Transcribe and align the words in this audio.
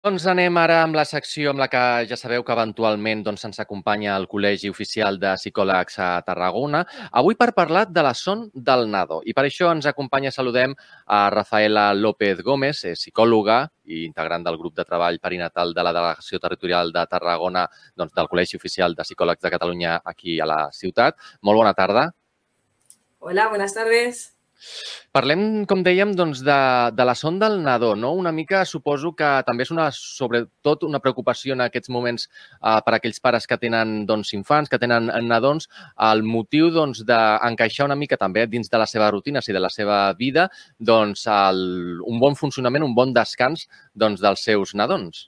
Doncs 0.00 0.24
anem 0.32 0.56
ara 0.56 0.78
amb 0.80 0.96
la 0.96 1.02
secció 1.04 1.50
amb 1.50 1.60
la 1.60 1.66
que 1.68 1.80
ja 2.08 2.16
sabeu 2.16 2.40
que 2.40 2.54
eventualment 2.54 3.20
doncs, 3.26 3.42
ens 3.44 3.60
acompanya 3.60 4.14
el 4.16 4.24
Col·legi 4.30 4.70
Oficial 4.72 5.18
de 5.20 5.34
Psicòlegs 5.36 5.98
a 6.00 6.06
Tarragona. 6.24 6.80
Avui 7.20 7.36
per 7.36 7.50
parlar 7.58 7.82
de 7.90 8.06
la 8.06 8.14
son 8.16 8.46
del 8.54 8.86
nado. 8.88 9.18
I 9.28 9.36
per 9.36 9.44
això 9.44 9.68
ens 9.74 9.90
acompanya, 9.90 10.32
saludem 10.32 10.72
a 11.04 11.20
Rafaela 11.36 11.90
López 11.92 12.40
Gómez, 12.40 12.80
psicòloga 12.96 13.60
i 13.92 14.06
integrant 14.06 14.48
del 14.48 14.56
grup 14.56 14.80
de 14.80 14.88
treball 14.88 15.20
perinatal 15.20 15.76
de 15.76 15.84
la 15.84 15.92
Delegació 15.92 16.40
Territorial 16.40 16.96
de 16.96 17.04
Tarragona 17.04 17.68
doncs, 17.92 18.16
del 18.16 18.32
Col·legi 18.32 18.56
Oficial 18.56 18.96
de 18.96 19.04
Psicòlegs 19.04 19.44
de 19.44 19.52
Catalunya 19.52 20.00
aquí 20.00 20.40
a 20.40 20.48
la 20.48 20.62
ciutat. 20.72 21.20
Molt 21.44 21.60
bona 21.60 21.76
tarda. 21.76 22.08
Hola, 23.20 23.50
buenas 23.52 23.76
tardes. 23.76 24.30
Parlem, 25.10 25.64
com 25.66 25.80
dèiem, 25.82 26.12
doncs, 26.14 26.42
de, 26.46 26.58
de 26.94 27.06
la 27.06 27.14
son 27.18 27.38
del 27.40 27.58
nadó. 27.64 27.94
No? 27.98 28.12
Una 28.18 28.32
mica 28.32 28.62
suposo 28.68 29.12
que 29.18 29.30
també 29.46 29.64
és 29.66 29.72
una, 29.74 29.88
sobretot 29.94 30.84
una 30.86 31.00
preocupació 31.02 31.56
en 31.56 31.64
aquests 31.66 31.90
moments 31.90 32.28
eh, 32.28 32.76
per 32.86 32.94
aquells 32.96 33.18
pares 33.24 33.48
que 33.50 33.58
tenen 33.58 34.04
doncs, 34.06 34.34
infants, 34.38 34.70
que 34.70 34.78
tenen 34.82 35.10
nadons, 35.26 35.66
el 36.10 36.22
motiu 36.26 36.70
doncs, 36.74 37.02
d'encaixar 37.08 37.88
una 37.88 37.98
mica 37.98 38.20
també 38.20 38.46
dins 38.46 38.70
de 38.70 38.80
la 38.80 38.86
seva 38.90 39.10
rutina 39.10 39.42
i 39.46 39.56
de 39.56 39.64
la 39.64 39.72
seva 39.72 39.98
vida 40.14 40.46
doncs, 40.78 41.26
el, 41.26 42.00
un 42.06 42.22
bon 42.22 42.38
funcionament, 42.38 42.86
un 42.86 42.94
bon 42.94 43.14
descans 43.16 43.66
doncs, 43.94 44.22
dels 44.22 44.46
seus 44.46 44.76
nadons. 44.78 45.26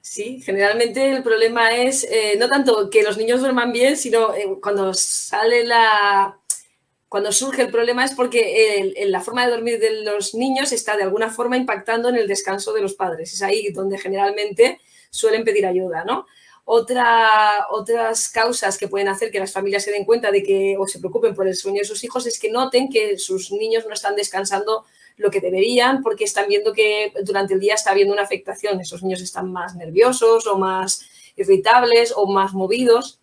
Sí, 0.00 0.40
generalmente 0.40 1.10
el 1.12 1.22
problema 1.22 1.76
es 1.76 2.04
eh, 2.04 2.36
no 2.38 2.48
tanto 2.48 2.88
que 2.88 3.02
los 3.02 3.18
niños 3.18 3.40
duerman 3.40 3.70
bien, 3.70 3.98
sino 3.98 4.34
eh, 4.34 4.48
cuando 4.60 4.94
sale 4.94 5.64
la, 5.66 6.39
cuando 7.10 7.32
surge 7.32 7.62
el 7.62 7.72
problema 7.72 8.04
es 8.04 8.12
porque 8.12 8.94
la 9.08 9.20
forma 9.20 9.44
de 9.44 9.50
dormir 9.50 9.80
de 9.80 10.04
los 10.04 10.32
niños 10.32 10.70
está 10.70 10.96
de 10.96 11.02
alguna 11.02 11.28
forma 11.28 11.56
impactando 11.56 12.08
en 12.08 12.14
el 12.14 12.28
descanso 12.28 12.72
de 12.72 12.82
los 12.82 12.94
padres. 12.94 13.32
Es 13.34 13.42
ahí 13.42 13.70
donde 13.70 13.98
generalmente 13.98 14.80
suelen 15.10 15.42
pedir 15.42 15.66
ayuda, 15.66 16.04
¿no? 16.04 16.26
Otra, 16.64 17.66
otras 17.70 18.28
causas 18.28 18.78
que 18.78 18.86
pueden 18.86 19.08
hacer 19.08 19.32
que 19.32 19.40
las 19.40 19.52
familias 19.52 19.82
se 19.82 19.90
den 19.90 20.04
cuenta 20.04 20.30
de 20.30 20.44
que 20.44 20.76
o 20.78 20.86
se 20.86 21.00
preocupen 21.00 21.34
por 21.34 21.48
el 21.48 21.56
sueño 21.56 21.80
de 21.80 21.84
sus 21.84 22.04
hijos 22.04 22.28
es 22.28 22.38
que 22.38 22.48
noten 22.48 22.88
que 22.88 23.18
sus 23.18 23.50
niños 23.50 23.84
no 23.88 23.94
están 23.94 24.14
descansando 24.14 24.84
lo 25.16 25.32
que 25.32 25.40
deberían 25.40 26.04
porque 26.04 26.22
están 26.22 26.46
viendo 26.46 26.72
que 26.72 27.12
durante 27.24 27.54
el 27.54 27.60
día 27.60 27.74
está 27.74 27.90
habiendo 27.90 28.14
una 28.14 28.22
afectación. 28.22 28.80
Esos 28.80 29.02
niños 29.02 29.20
están 29.20 29.50
más 29.50 29.74
nerviosos 29.74 30.46
o 30.46 30.56
más 30.58 31.04
irritables 31.34 32.12
o 32.14 32.28
más 32.28 32.52
movidos 32.52 33.19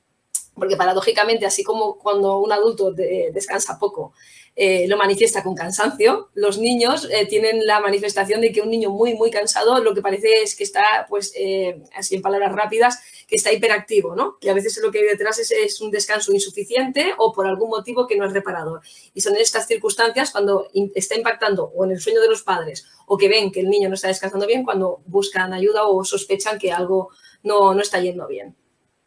porque 0.58 0.76
paradójicamente, 0.76 1.46
así 1.46 1.64
como 1.64 1.98
cuando 1.98 2.40
un 2.40 2.52
adulto 2.52 2.92
descansa 2.92 3.78
poco, 3.80 4.14
eh, 4.60 4.88
lo 4.88 4.98
manifiesta 4.98 5.44
con 5.44 5.54
cansancio, 5.54 6.30
los 6.34 6.58
niños 6.58 7.08
eh, 7.12 7.28
tienen 7.28 7.64
la 7.64 7.80
manifestación 7.80 8.42
de 8.42 8.52
que 8.52 8.62
un 8.62 8.72
niño 8.72 8.90
muy, 8.90 9.14
muy 9.14 9.30
cansado 9.30 9.84
lo 9.84 9.94
que 9.94 10.02
parece 10.02 10.42
es 10.42 10.56
que 10.56 10.64
está, 10.64 11.06
pues, 11.08 11.32
eh, 11.36 11.84
así 11.94 12.16
en 12.16 12.24
palabras 12.24 12.54
rápidas, 12.54 13.00
que 13.28 13.36
está 13.36 13.54
hiperactivo, 13.54 14.16
¿no? 14.16 14.40
Y 14.42 14.50
a 14.50 14.56
veces 14.56 14.80
lo 14.82 14.92
que 14.92 14.98
hay 14.98 15.06
detrás 15.06 15.38
es, 15.38 15.80
un 15.80 15.92
descanso 15.92 16.34
insuficiente 16.34 17.14
o 17.20 17.34
por 17.34 17.46
algún 17.46 17.70
motivo 17.70 18.08
que 18.08 18.18
no 18.18 18.26
es 18.26 18.34
reparador. 18.34 18.82
Y 19.14 19.22
son 19.22 19.36
estas 19.36 19.68
circunstancias 19.68 20.32
cuando 20.32 20.70
está 20.96 21.16
impactando 21.16 21.72
o 21.76 21.86
en 21.86 21.92
el 21.92 22.00
sueño 22.00 22.20
de 22.20 22.30
los 22.30 22.42
padres 22.42 22.88
o 23.06 23.16
que 23.16 23.30
ven 23.30 23.52
que 23.52 23.60
el 23.60 23.70
niño 23.70 23.90
no 23.90 23.96
está 23.96 24.08
descansando 24.08 24.48
bien, 24.48 24.64
cuando 24.64 25.02
buscan 25.06 25.54
ayuda 25.54 25.86
o 25.86 26.04
sospechan 26.04 26.58
que 26.58 26.72
algo 26.72 27.10
no, 27.44 27.76
no 27.76 27.82
está 27.82 28.00
yendo 28.00 28.26
bien. 28.26 28.56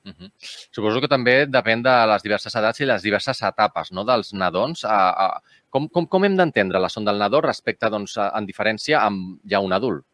Uh 0.04 0.12
-huh. 0.12 0.30
Suposo 0.72 1.00
que 1.00 1.08
també 1.08 1.46
depèn 1.46 1.82
de 1.82 1.94
les 2.06 2.22
diverses 2.22 2.54
edats 2.54 2.80
i 2.80 2.86
les 2.86 3.02
diverses 3.02 3.42
etapes 3.42 3.92
no, 3.92 4.04
dels 4.04 4.32
nadons. 4.32 4.84
A, 4.84 5.10
a, 5.10 5.42
com, 5.68 5.88
com, 5.88 6.06
com 6.06 6.24
hem 6.24 6.36
la 6.36 6.88
son 6.88 7.04
del 7.04 7.18
nadó 7.18 7.40
respecte, 7.40 7.90
doncs, 7.90 8.16
a, 8.16 8.32
en 8.38 8.46
diferència 8.46 9.00
amb 9.00 9.40
ja 9.44 9.60
un 9.60 9.72
adult? 9.72 10.04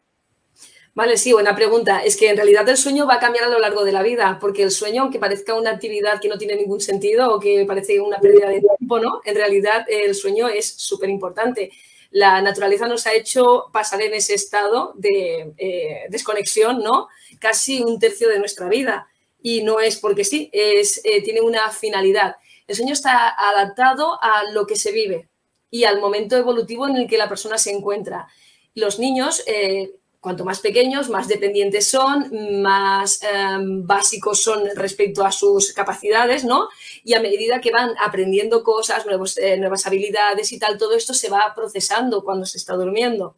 Vale, 0.97 1.15
sí, 1.15 1.31
buena 1.31 1.55
pregunta. 1.55 1.99
Es 1.99 2.17
que 2.17 2.27
en 2.31 2.35
realidad 2.35 2.67
el 2.67 2.75
sueño 2.75 3.05
va 3.05 3.15
a 3.15 3.19
cambiar 3.19 3.45
a 3.45 3.49
lo 3.49 3.59
largo 3.59 3.85
de 3.85 3.91
la 3.91 4.01
vida, 4.01 4.39
porque 4.41 4.63
el 4.63 4.71
sueño, 4.71 5.03
aunque 5.03 5.19
parezca 5.19 5.53
una 5.53 5.69
actividad 5.69 6.19
que 6.19 6.27
no 6.27 6.39
tiene 6.39 6.55
ningún 6.55 6.81
sentido 6.81 7.35
o 7.35 7.39
que 7.39 7.65
parece 7.67 8.01
una 8.01 8.17
pérdida 8.17 8.49
de 8.49 8.61
tiempo, 8.61 8.99
¿no? 8.99 9.21
En 9.23 9.35
realidad 9.35 9.85
el 9.87 10.15
sueño 10.15 10.47
es 10.47 10.65
súper 10.65 11.09
importante. 11.09 11.71
La 12.09 12.41
naturaleza 12.41 12.87
nos 12.87 13.05
ha 13.05 13.13
hecho 13.13 13.69
pasar 13.71 14.01
en 14.01 14.15
ese 14.15 14.33
estado 14.33 14.93
de 14.95 15.53
eh, 15.57 16.07
desconexión, 16.09 16.81
¿no? 16.81 17.09
Casi 17.39 17.83
un 17.83 17.99
tercio 17.99 18.27
de 18.27 18.39
nuestra 18.39 18.67
vida 18.67 19.07
y 19.41 19.63
no 19.63 19.79
es 19.79 19.97
porque 19.97 20.23
sí, 20.23 20.49
es, 20.51 21.01
eh, 21.03 21.21
tiene 21.23 21.41
una 21.41 21.69
finalidad. 21.71 22.35
El 22.67 22.75
sueño 22.75 22.93
está 22.93 23.29
adaptado 23.29 24.19
a 24.21 24.43
lo 24.51 24.67
que 24.67 24.75
se 24.75 24.91
vive 24.91 25.29
y 25.69 25.83
al 25.83 25.99
momento 25.99 26.35
evolutivo 26.35 26.87
en 26.87 26.97
el 26.97 27.07
que 27.07 27.17
la 27.17 27.29
persona 27.29 27.57
se 27.57 27.71
encuentra. 27.71 28.27
Los 28.75 28.99
niños, 28.99 29.43
eh, 29.47 29.95
cuanto 30.19 30.45
más 30.45 30.59
pequeños, 30.59 31.09
más 31.09 31.27
dependientes 31.27 31.87
son, 31.87 32.61
más 32.61 33.19
em, 33.23 33.85
básicos 33.85 34.41
son 34.41 34.63
respecto 34.75 35.25
a 35.25 35.31
sus 35.31 35.73
capacidades, 35.73 36.43
¿no? 36.43 36.69
Y 37.03 37.13
a 37.13 37.21
medida 37.21 37.61
que 37.61 37.71
van 37.71 37.95
aprendiendo 37.99 38.63
cosas, 38.63 39.05
eh, 39.37 39.57
nuevas 39.57 39.87
habilidades 39.87 40.51
y 40.51 40.59
tal, 40.59 40.77
todo 40.77 40.95
esto 40.95 41.13
se 41.13 41.29
va 41.29 41.53
procesando 41.55 42.23
cuando 42.23 42.45
se 42.45 42.57
está 42.57 42.75
durmiendo. 42.75 43.35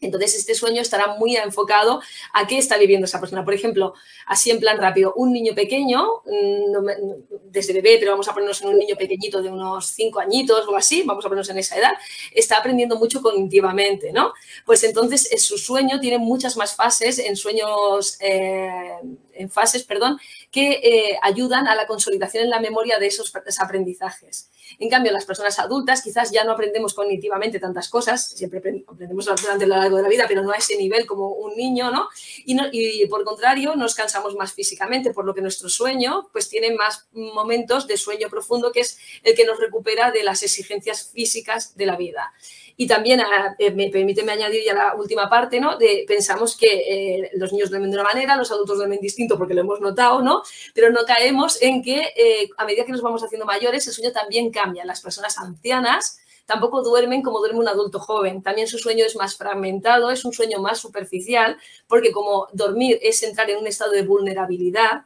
Entonces, 0.00 0.36
este 0.36 0.54
sueño 0.54 0.80
estará 0.80 1.16
muy 1.16 1.36
enfocado 1.36 2.00
a 2.32 2.46
qué 2.46 2.58
está 2.58 2.78
viviendo 2.78 3.06
esa 3.06 3.20
persona. 3.20 3.44
Por 3.44 3.54
ejemplo, 3.54 3.94
así 4.26 4.50
en 4.50 4.60
plan 4.60 4.78
rápido, 4.78 5.12
un 5.16 5.32
niño 5.32 5.54
pequeño, 5.54 6.22
mm, 6.24 7.28
desde 7.44 7.72
bebé, 7.72 7.96
pero 7.98 8.12
vamos 8.12 8.28
a 8.28 8.32
ponernos 8.32 8.62
en 8.62 8.68
un 8.68 8.78
niño 8.78 8.96
pequeñito 8.96 9.42
de 9.42 9.50
unos 9.50 9.86
cinco 9.86 10.20
añitos 10.20 10.66
o 10.68 10.76
así, 10.76 11.02
vamos 11.02 11.24
a 11.24 11.28
ponernos 11.28 11.50
en 11.50 11.58
esa 11.58 11.76
edad, 11.76 11.92
está 12.32 12.58
aprendiendo 12.58 12.96
mucho 12.96 13.20
cognitivamente, 13.22 14.12
¿no? 14.12 14.32
Pues 14.64 14.84
entonces 14.84 15.32
eh, 15.32 15.38
su 15.38 15.58
sueño 15.58 16.00
tiene 16.00 16.18
muchas 16.18 16.56
más 16.56 16.74
fases, 16.76 17.18
en 17.18 17.36
sueños, 17.36 18.18
eh, 18.20 18.92
en 19.38 19.50
fases, 19.50 19.84
perdón, 19.84 20.18
que 20.50 20.80
eh, 20.82 21.18
ayudan 21.22 21.66
a 21.66 21.74
la 21.74 21.86
consolidación 21.86 22.44
en 22.44 22.50
la 22.50 22.60
memoria 22.60 22.98
de 22.98 23.06
esos 23.06 23.32
aprendizajes. 23.60 24.50
En 24.78 24.90
cambio, 24.90 25.12
las 25.12 25.24
personas 25.24 25.58
adultas 25.58 26.02
quizás 26.02 26.30
ya 26.30 26.44
no 26.44 26.52
aprendemos 26.52 26.94
cognitivamente 26.94 27.58
tantas 27.58 27.88
cosas, 27.88 28.28
siempre 28.28 28.58
aprendemos 28.86 29.24
durante 29.24 29.66
lo 29.66 29.76
largo 29.76 29.96
de 29.96 30.02
la 30.02 30.08
vida, 30.08 30.24
pero 30.28 30.42
no 30.42 30.52
a 30.52 30.56
ese 30.56 30.76
nivel 30.76 31.06
como 31.06 31.30
un 31.30 31.56
niño, 31.56 31.90
¿no? 31.90 32.08
Y, 32.44 33.06
por 33.06 33.24
contrario, 33.24 33.76
nos 33.76 33.94
cansamos 33.94 34.34
más 34.34 34.52
físicamente, 34.52 35.12
por 35.12 35.24
lo 35.24 35.34
que 35.34 35.40
nuestro 35.40 35.68
sueño 35.68 36.28
pues 36.32 36.48
tiene 36.48 36.74
más 36.74 37.08
momentos 37.12 37.86
de 37.86 37.96
sueño 37.96 38.28
profundo, 38.28 38.72
que 38.72 38.80
es 38.80 38.98
el 39.22 39.34
que 39.34 39.44
nos 39.44 39.58
recupera 39.58 40.10
de 40.10 40.22
las 40.22 40.42
exigencias 40.42 41.10
físicas 41.12 41.76
de 41.76 41.86
la 41.86 41.96
vida. 41.96 42.32
Y 42.80 42.86
también, 42.86 43.20
ah, 43.20 43.56
eh, 43.58 43.72
me 43.72 43.90
permíteme 43.90 44.30
añadir 44.30 44.62
ya 44.64 44.72
la 44.72 44.94
última 44.94 45.28
parte, 45.28 45.58
¿no? 45.58 45.76
De, 45.76 46.04
pensamos 46.06 46.56
que 46.56 46.68
eh, 46.68 47.30
los 47.34 47.52
niños 47.52 47.70
duermen 47.70 47.90
de 47.90 47.96
una 47.96 48.04
manera, 48.04 48.36
los 48.36 48.52
adultos 48.52 48.76
duermen 48.76 49.00
distinto 49.00 49.36
porque 49.36 49.52
lo 49.52 49.62
hemos 49.62 49.80
notado, 49.80 50.22
¿no? 50.22 50.42
Pero 50.74 50.88
no 50.90 51.00
caemos 51.04 51.60
en 51.60 51.82
que 51.82 52.12
eh, 52.16 52.48
a 52.56 52.64
medida 52.64 52.84
que 52.84 52.92
nos 52.92 53.02
vamos 53.02 53.24
haciendo 53.24 53.46
mayores, 53.46 53.84
el 53.88 53.92
sueño 53.92 54.12
también 54.12 54.52
cambia. 54.52 54.84
Las 54.84 55.00
personas 55.00 55.36
ancianas 55.38 56.20
tampoco 56.46 56.82
duermen 56.82 57.20
como 57.20 57.40
duerme 57.40 57.58
un 57.58 57.68
adulto 57.68 57.98
joven. 57.98 58.44
También 58.44 58.68
su 58.68 58.78
sueño 58.78 59.04
es 59.04 59.16
más 59.16 59.36
fragmentado, 59.36 60.12
es 60.12 60.24
un 60.24 60.32
sueño 60.32 60.60
más 60.60 60.78
superficial, 60.78 61.56
porque 61.88 62.12
como 62.12 62.46
dormir 62.52 63.00
es 63.02 63.24
entrar 63.24 63.50
en 63.50 63.58
un 63.58 63.66
estado 63.66 63.90
de 63.90 64.02
vulnerabilidad, 64.02 65.02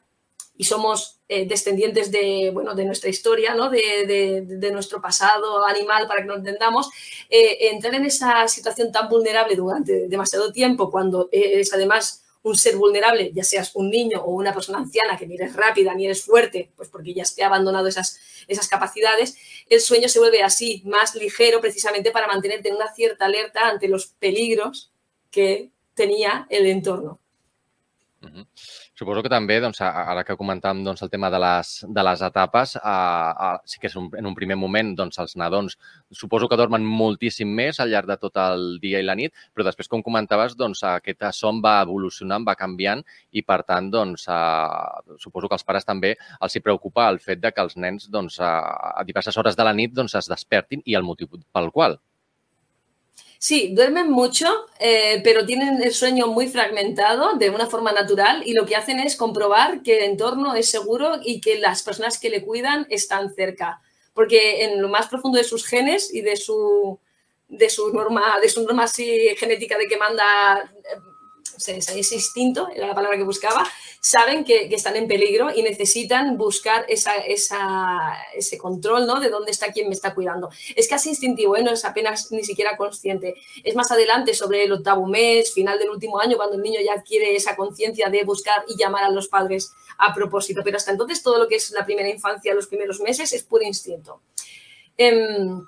y 0.56 0.64
somos 0.64 1.20
eh, 1.28 1.46
descendientes 1.46 2.10
de, 2.10 2.50
bueno, 2.52 2.74
de 2.74 2.84
nuestra 2.84 3.08
historia, 3.10 3.54
¿no? 3.54 3.70
de, 3.70 4.44
de, 4.46 4.70
nuestro 4.70 5.00
pasado 5.00 5.64
animal, 5.66 6.06
para 6.06 6.22
que 6.22 6.28
lo 6.28 6.36
entendamos, 6.36 6.90
eh, 7.30 7.70
entrar 7.72 7.94
en 7.94 8.04
esa 8.04 8.46
situación 8.48 8.92
tan 8.92 9.08
vulnerable 9.08 9.56
durante 9.56 10.08
demasiado 10.08 10.52
tiempo, 10.52 10.90
cuando 10.90 11.28
es 11.32 11.72
además 11.72 12.22
un 12.42 12.56
ser 12.56 12.76
vulnerable, 12.76 13.30
ya 13.32 13.44
seas 13.44 13.74
un 13.74 13.90
niño 13.90 14.20
o 14.20 14.32
una 14.32 14.52
persona 14.52 14.78
anciana 14.78 15.16
que 15.16 15.26
ni 15.26 15.36
eres 15.36 15.54
rápida 15.54 15.94
ni 15.94 16.06
eres 16.06 16.24
fuerte, 16.24 16.70
pues 16.76 16.88
porque 16.88 17.14
ya 17.14 17.24
te 17.24 17.44
ha 17.44 17.46
abandonado 17.46 17.86
esas, 17.86 18.18
esas 18.48 18.68
capacidades, 18.68 19.36
el 19.68 19.80
sueño 19.80 20.08
se 20.08 20.18
vuelve 20.18 20.42
así, 20.42 20.82
más 20.84 21.14
ligero 21.14 21.60
precisamente 21.60 22.10
para 22.10 22.26
mantenerte 22.26 22.68
en 22.68 22.76
una 22.76 22.92
cierta 22.92 23.26
alerta 23.26 23.68
ante 23.68 23.88
los 23.88 24.06
peligros 24.06 24.92
que 25.30 25.70
tenía 25.94 26.46
el 26.50 26.66
entorno. 26.66 27.20
Suposo 28.92 29.22
que 29.24 29.30
també, 29.32 29.54
doncs, 29.64 29.78
ara 29.80 30.20
que 30.28 30.34
comentàvem 30.36 30.82
doncs, 30.84 31.00
el 31.04 31.10
tema 31.12 31.30
de 31.32 31.38
les, 31.40 31.68
de 31.96 32.02
les 32.04 32.22
etapes, 32.26 32.74
a, 32.76 32.96
a, 33.32 33.48
sí 33.64 33.80
que 33.80 33.88
és 33.88 33.96
un, 33.96 34.10
en 34.20 34.28
un 34.28 34.36
primer 34.36 34.58
moment 34.60 34.90
doncs, 34.98 35.16
els 35.22 35.32
nadons 35.40 35.78
suposo 36.20 36.48
que 36.50 36.58
dormen 36.60 36.84
moltíssim 36.84 37.48
més 37.56 37.80
al 37.80 37.88
llarg 37.94 38.12
de 38.12 38.18
tot 38.20 38.36
el 38.42 38.66
dia 38.84 39.00
i 39.00 39.08
la 39.08 39.16
nit, 39.16 39.32
però 39.56 39.64
després, 39.64 39.88
com 39.88 40.04
comentaves, 40.04 40.58
doncs, 40.60 40.84
aquest 40.90 41.24
son 41.38 41.64
va 41.64 41.78
evolucionant, 41.86 42.44
va 42.44 42.58
canviant 42.66 43.00
i, 43.32 43.40
per 43.40 43.62
tant, 43.64 43.88
doncs, 43.96 44.28
a, 44.28 44.38
suposo 45.24 45.48
que 45.48 45.56
als 45.56 45.64
pares 45.64 45.88
també 45.88 46.12
els 46.44 46.56
hi 46.56 46.60
preocupa 46.60 47.08
el 47.08 47.22
fet 47.24 47.40
de 47.40 47.56
que 47.56 47.64
els 47.64 47.80
nens 47.80 48.12
doncs, 48.12 48.42
a, 48.44 48.58
a 48.92 49.08
diverses 49.08 49.40
hores 49.40 49.56
de 49.56 49.64
la 49.64 49.72
nit 49.72 49.96
doncs, 49.96 50.20
es 50.20 50.28
despertin 50.28 50.84
i 50.84 51.00
el 51.00 51.08
motiu 51.08 51.32
pel 51.32 51.72
qual. 51.72 51.96
Sí, 53.38 53.72
duermen 53.74 54.08
mucho, 54.08 54.66
eh, 54.78 55.20
pero 55.24 55.44
tienen 55.44 55.82
el 55.82 55.92
sueño 55.92 56.28
muy 56.28 56.46
fragmentado 56.46 57.32
de 57.34 57.50
una 57.50 57.66
forma 57.66 57.90
natural 57.90 58.44
y 58.46 58.52
lo 58.52 58.66
que 58.66 58.76
hacen 58.76 59.00
es 59.00 59.16
comprobar 59.16 59.82
que 59.82 59.98
el 59.98 60.04
entorno 60.04 60.54
es 60.54 60.70
seguro 60.70 61.18
y 61.24 61.40
que 61.40 61.58
las 61.58 61.82
personas 61.82 62.20
que 62.20 62.30
le 62.30 62.44
cuidan 62.44 62.86
están 62.88 63.34
cerca. 63.34 63.80
Porque 64.14 64.62
en 64.62 64.80
lo 64.80 64.88
más 64.88 65.08
profundo 65.08 65.38
de 65.38 65.44
sus 65.44 65.66
genes 65.66 66.14
y 66.14 66.20
de 66.20 66.36
su, 66.36 67.00
de 67.48 67.68
su 67.68 67.92
norma, 67.92 68.38
de 68.40 68.48
su 68.48 68.62
norma 68.62 68.84
así 68.84 69.34
genética 69.36 69.76
de 69.76 69.88
que 69.88 69.96
manda 69.96 70.72
ese 71.66 72.14
instinto, 72.14 72.68
era 72.74 72.86
la 72.86 72.94
palabra 72.94 73.16
que 73.16 73.24
buscaba, 73.24 73.64
saben 74.00 74.44
que, 74.44 74.68
están 74.74 74.96
en 74.96 75.06
peligro 75.06 75.50
y 75.54 75.62
necesitan 75.62 76.36
buscar 76.36 76.84
ese 76.88 78.58
control 78.58 79.06
¿no? 79.06 79.20
de 79.20 79.28
dónde 79.28 79.50
está 79.50 79.72
quien 79.72 79.88
me 79.88 79.94
está 79.94 80.14
cuidando. 80.14 80.50
Es 80.74 80.88
casi 80.88 81.10
instintivo, 81.10 81.56
¿eh? 81.56 81.62
no 81.62 81.70
es 81.70 81.84
apenas 81.84 82.32
ni 82.32 82.42
siquiera 82.42 82.76
consciente. 82.76 83.34
Es 83.62 83.74
más 83.74 83.90
adelante, 83.90 84.34
sobre 84.34 84.64
el 84.64 84.72
octavo 84.72 85.06
mes, 85.06 85.52
final 85.52 85.78
del 85.78 85.90
último 85.90 86.18
año, 86.18 86.36
cuando 86.36 86.56
el 86.56 86.62
niño 86.62 86.80
ya 86.84 86.94
adquiere 86.94 87.36
esa 87.36 87.54
conciencia 87.54 88.08
de 88.08 88.24
buscar 88.24 88.64
y 88.68 88.76
llamar 88.76 89.04
a 89.04 89.10
los 89.10 89.28
padres 89.28 89.72
a 89.98 90.14
propósito. 90.14 90.62
Pero 90.64 90.76
hasta 90.78 90.90
entonces 90.90 91.22
todo 91.22 91.38
lo 91.38 91.48
que 91.48 91.56
es 91.56 91.70
la 91.70 91.84
primera 91.84 92.08
infancia, 92.08 92.54
los 92.54 92.66
primeros 92.66 93.00
meses, 93.00 93.32
es 93.32 93.42
puro 93.44 93.64
instinto. 93.64 94.20
Em, 94.96 95.64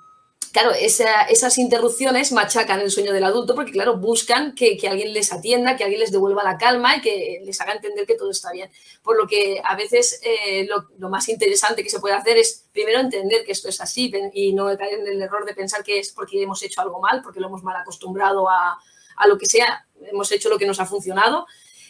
claro, 0.55 0.71
esas 0.71 1.57
interrupciones 1.57 2.31
machacan 2.31 2.79
el 2.79 2.89
sueño 2.89 3.11
del 3.11 3.25
adulto 3.25 3.55
porque, 3.55 3.73
claro, 3.73 3.97
buscan 3.97 4.55
que, 4.55 4.79
alguien 4.89 5.11
les 5.11 5.33
atienda, 5.33 5.75
que 5.75 5.83
alguien 5.83 5.99
les 5.99 6.13
devuelva 6.13 6.45
la 6.45 6.57
calma 6.57 6.95
y 6.95 7.01
que 7.01 7.41
les 7.43 7.59
haga 7.59 7.73
entender 7.73 8.05
que 8.05 8.15
todo 8.15 8.31
está 8.31 8.53
bien. 8.53 8.71
Por 9.03 9.17
lo 9.17 9.27
que 9.27 9.61
a 9.61 9.75
veces 9.75 10.21
eh, 10.23 10.65
lo, 10.65 11.09
más 11.09 11.27
interesante 11.27 11.83
que 11.83 11.89
se 11.89 11.99
puede 11.99 12.15
hacer 12.15 12.37
es 12.37 12.69
primero 12.71 13.01
entender 13.01 13.43
que 13.43 13.51
esto 13.51 13.67
es 13.67 13.81
así 13.81 14.09
y 14.31 14.53
no 14.53 14.65
caer 14.77 15.01
en 15.01 15.07
el 15.07 15.21
error 15.21 15.45
de 15.45 15.53
pensar 15.53 15.83
que 15.83 15.99
es 15.99 16.13
porque 16.13 16.41
hemos 16.41 16.63
hecho 16.63 16.79
algo 16.79 17.01
mal, 17.01 17.21
porque 17.21 17.41
lo 17.41 17.47
hemos 17.47 17.61
mal 17.61 17.75
acostumbrado 17.75 18.49
a, 18.49 18.79
lo 19.27 19.37
que 19.37 19.47
sea, 19.47 19.85
hemos 20.09 20.31
hecho 20.31 20.47
lo 20.47 20.57
que 20.57 20.65
nos 20.65 20.79
ha 20.79 20.85
funcionado. 20.85 21.47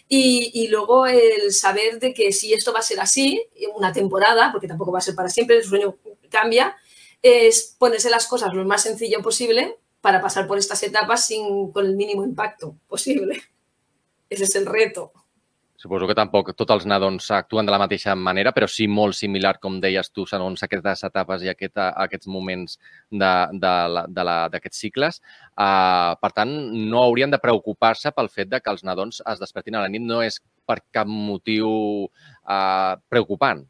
Y, 0.09 0.49
y, 0.55 0.69
luego 0.69 1.05
el 1.05 1.53
saber 1.53 1.99
de 1.99 2.15
que 2.15 2.31
si 2.31 2.51
esto 2.51 2.73
va 2.73 2.79
a 2.79 2.83
ser 2.83 2.99
así, 2.99 3.45
una 3.75 3.93
temporada, 3.93 4.51
porque 4.51 4.67
tampoco 4.67 4.91
va 4.91 4.97
a 4.97 5.01
ser 5.01 5.13
para 5.13 5.29
siempre, 5.29 5.57
el 5.57 5.63
sueño 5.63 5.97
cambia, 6.29 6.75
es 7.25 7.75
ponerse 7.79 8.11
las 8.11 8.27
cosas 8.27 8.53
lo 8.53 8.63
más 8.65 8.83
sencillo 8.83 9.21
posible 9.23 9.79
para 9.99 10.21
pasar 10.21 10.45
por 10.45 10.59
estas 10.59 10.83
etapas 10.83 11.25
sin, 11.25 11.71
con 11.71 11.87
el 11.87 11.95
mínimo 11.95 12.23
impacto 12.23 12.75
posible. 12.87 13.41
Ese 14.29 14.43
es 14.43 14.55
el 14.55 14.67
reto. 14.67 15.11
Suposo 15.75 16.07
que 16.07 16.15
tampoc 16.17 16.53
tots 16.57 16.71
els 16.73 16.85
nadons 16.89 17.27
actuen 17.35 17.65
de 17.67 17.73
la 17.73 17.77
mateixa 17.81 18.15
manera, 18.17 18.53
però 18.55 18.65
sí 18.69 18.87
molt 18.87 19.17
similar, 19.17 19.57
com 19.61 19.81
deies 19.81 20.09
tu, 20.13 20.23
segons 20.29 20.63
aquestes 20.65 21.03
etapes 21.09 21.43
i 21.45 21.51
aquest, 21.51 21.77
aquests 21.77 22.29
moments 22.31 22.79
d'aquests 23.11 24.79
cicles. 24.81 25.21
Uh, 25.53 26.15
per 26.21 26.31
tant, 26.37 26.55
no 26.89 27.03
haurien 27.03 27.33
de 27.33 27.41
preocupar-se 27.41 28.13
pel 28.15 28.31
fet 28.33 28.49
de 28.53 28.61
que 28.61 28.73
els 28.73 28.85
nadons 28.87 29.21
es 29.33 29.41
despertin 29.41 29.77
a 29.77 29.83
la 29.85 29.91
nit. 29.93 30.01
No 30.01 30.23
és 30.25 30.39
per 30.65 30.79
cap 30.95 31.09
motiu 31.09 31.69
uh, 32.07 32.93
preocupant 33.09 33.65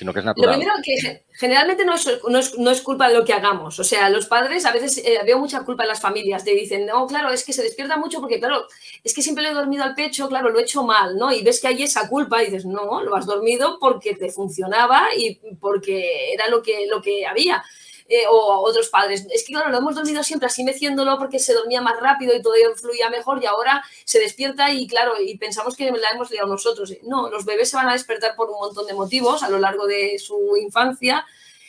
sino 0.00 0.14
que 0.14 0.20
es 0.20 0.24
natural. 0.24 0.52
Lo 0.52 0.56
primero 0.56 0.74
que 0.82 1.24
generalmente 1.32 1.84
no 1.84 1.94
es, 1.94 2.08
no 2.56 2.70
es, 2.70 2.80
culpa 2.80 3.06
de 3.06 3.18
lo 3.18 3.22
que 3.22 3.34
hagamos. 3.34 3.78
O 3.78 3.84
sea, 3.84 4.08
los 4.08 4.24
padres 4.24 4.64
a 4.64 4.72
veces 4.72 4.96
eh, 5.04 5.20
veo 5.26 5.38
mucha 5.38 5.60
culpa 5.60 5.82
en 5.82 5.90
las 5.90 6.00
familias. 6.00 6.42
Te 6.42 6.52
dicen, 6.52 6.86
no, 6.86 7.06
claro, 7.06 7.28
es 7.28 7.44
que 7.44 7.52
se 7.52 7.62
despierta 7.62 7.98
mucho 7.98 8.18
porque, 8.18 8.38
claro, 8.38 8.66
es 9.04 9.12
que 9.12 9.20
siempre 9.20 9.44
le 9.44 9.50
he 9.50 9.52
dormido 9.52 9.84
al 9.84 9.94
pecho, 9.94 10.26
claro, 10.30 10.48
lo 10.48 10.58
he 10.58 10.62
hecho 10.62 10.84
mal, 10.84 11.18
¿no? 11.18 11.30
Y 11.30 11.42
ves 11.42 11.60
que 11.60 11.68
hay 11.68 11.82
esa 11.82 12.08
culpa 12.08 12.42
y 12.42 12.46
dices, 12.46 12.64
no, 12.64 13.02
lo 13.02 13.14
has 13.14 13.26
dormido 13.26 13.76
porque 13.78 14.14
te 14.14 14.30
funcionaba 14.30 15.08
y 15.14 15.34
porque 15.60 16.32
era 16.32 16.48
lo 16.48 16.62
que, 16.62 16.86
lo 16.86 17.02
que 17.02 17.26
había. 17.26 17.62
Eh, 18.12 18.24
o 18.28 18.68
otros 18.68 18.88
padres. 18.88 19.24
Es 19.30 19.44
que, 19.44 19.52
claro, 19.52 19.70
lo 19.70 19.78
hemos 19.78 19.94
dormido 19.94 20.24
siempre 20.24 20.48
así 20.48 20.64
meciéndolo 20.64 21.16
porque 21.16 21.38
se 21.38 21.54
dormía 21.54 21.80
más 21.80 22.00
rápido 22.00 22.34
y 22.34 22.42
todo 22.42 22.54
fluía 22.74 23.08
mejor 23.08 23.40
y 23.40 23.46
ahora 23.46 23.84
se 24.04 24.18
despierta 24.18 24.72
y, 24.72 24.88
claro, 24.88 25.12
y 25.24 25.38
pensamos 25.38 25.76
que 25.76 25.88
la 25.92 26.10
hemos 26.10 26.28
liado 26.28 26.48
nosotros. 26.48 26.92
No, 27.04 27.30
los 27.30 27.44
bebés 27.44 27.70
se 27.70 27.76
van 27.76 27.88
a 27.88 27.92
despertar 27.92 28.34
por 28.34 28.50
un 28.50 28.58
montón 28.58 28.88
de 28.88 28.94
motivos 28.94 29.44
a 29.44 29.48
lo 29.48 29.60
largo 29.60 29.86
de 29.86 30.18
su 30.18 30.56
infancia 30.60 31.24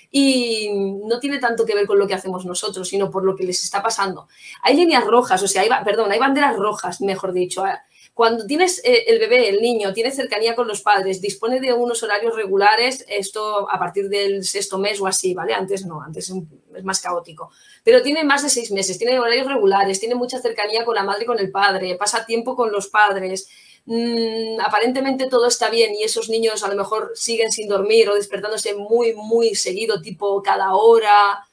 y 0.09 0.71
no 1.05 1.19
tiene 1.19 1.37
tanto 1.37 1.63
que 1.63 1.75
ver 1.75 1.85
con 1.85 1.99
lo 1.99 2.07
que 2.07 2.15
hacemos 2.15 2.43
nosotros, 2.43 2.89
sino 2.89 3.11
por 3.11 3.23
lo 3.23 3.35
que 3.35 3.43
les 3.43 3.63
está 3.63 3.83
pasando. 3.83 4.27
Hay 4.63 4.75
líneas 4.75 5.05
rojas, 5.05 5.43
o 5.43 5.47
sea, 5.47 5.61
hay, 5.61 5.69
perdón, 5.85 6.11
hay 6.11 6.17
banderas 6.17 6.57
rojas, 6.57 7.01
mejor 7.01 7.33
dicho. 7.33 7.63
Cuando 8.13 8.45
tienes 8.45 8.81
eh, 8.83 9.05
el 9.07 9.19
bebé, 9.19 9.47
el 9.47 9.61
niño, 9.61 9.93
tiene 9.93 10.11
cercanía 10.11 10.53
con 10.53 10.67
los 10.67 10.81
padres, 10.81 11.21
dispone 11.21 11.61
de 11.61 11.71
unos 11.73 12.03
horarios 12.03 12.35
regulares, 12.35 13.05
esto 13.07 13.69
a 13.69 13.79
partir 13.79 14.09
del 14.09 14.43
sexto 14.43 14.77
mes 14.77 14.99
o 14.99 15.07
así, 15.07 15.33
¿vale? 15.33 15.53
Antes 15.53 15.85
no, 15.85 16.01
antes 16.01 16.31
es 16.75 16.83
más 16.83 16.99
caótico. 16.99 17.51
Pero 17.83 18.01
tiene 18.01 18.23
más 18.25 18.43
de 18.43 18.49
seis 18.49 18.71
meses, 18.71 18.97
tiene 18.97 19.17
horarios 19.17 19.47
regulares, 19.47 19.99
tiene 19.99 20.15
mucha 20.15 20.39
cercanía 20.39 20.83
con 20.83 20.95
la 20.95 21.03
madre 21.03 21.23
y 21.23 21.25
con 21.25 21.39
el 21.39 21.51
padre, 21.51 21.95
pasa 21.95 22.25
tiempo 22.25 22.55
con 22.55 22.71
los 22.71 22.87
padres. 22.87 23.47
Mm, 23.85 24.59
aparentemente 24.59 25.27
todo 25.27 25.47
está 25.47 25.69
bien 25.69 25.95
y 25.95 26.03
esos 26.03 26.29
niños 26.29 26.63
a 26.63 26.67
lo 26.67 26.75
mejor 26.75 27.13
siguen 27.15 27.51
sin 27.51 27.67
dormir 27.67 28.09
o 28.09 28.15
despertándose 28.15 28.75
muy, 28.75 29.13
muy 29.15 29.55
seguido, 29.55 30.01
tipo 30.01 30.43
cada 30.43 30.75
hora, 30.75 31.43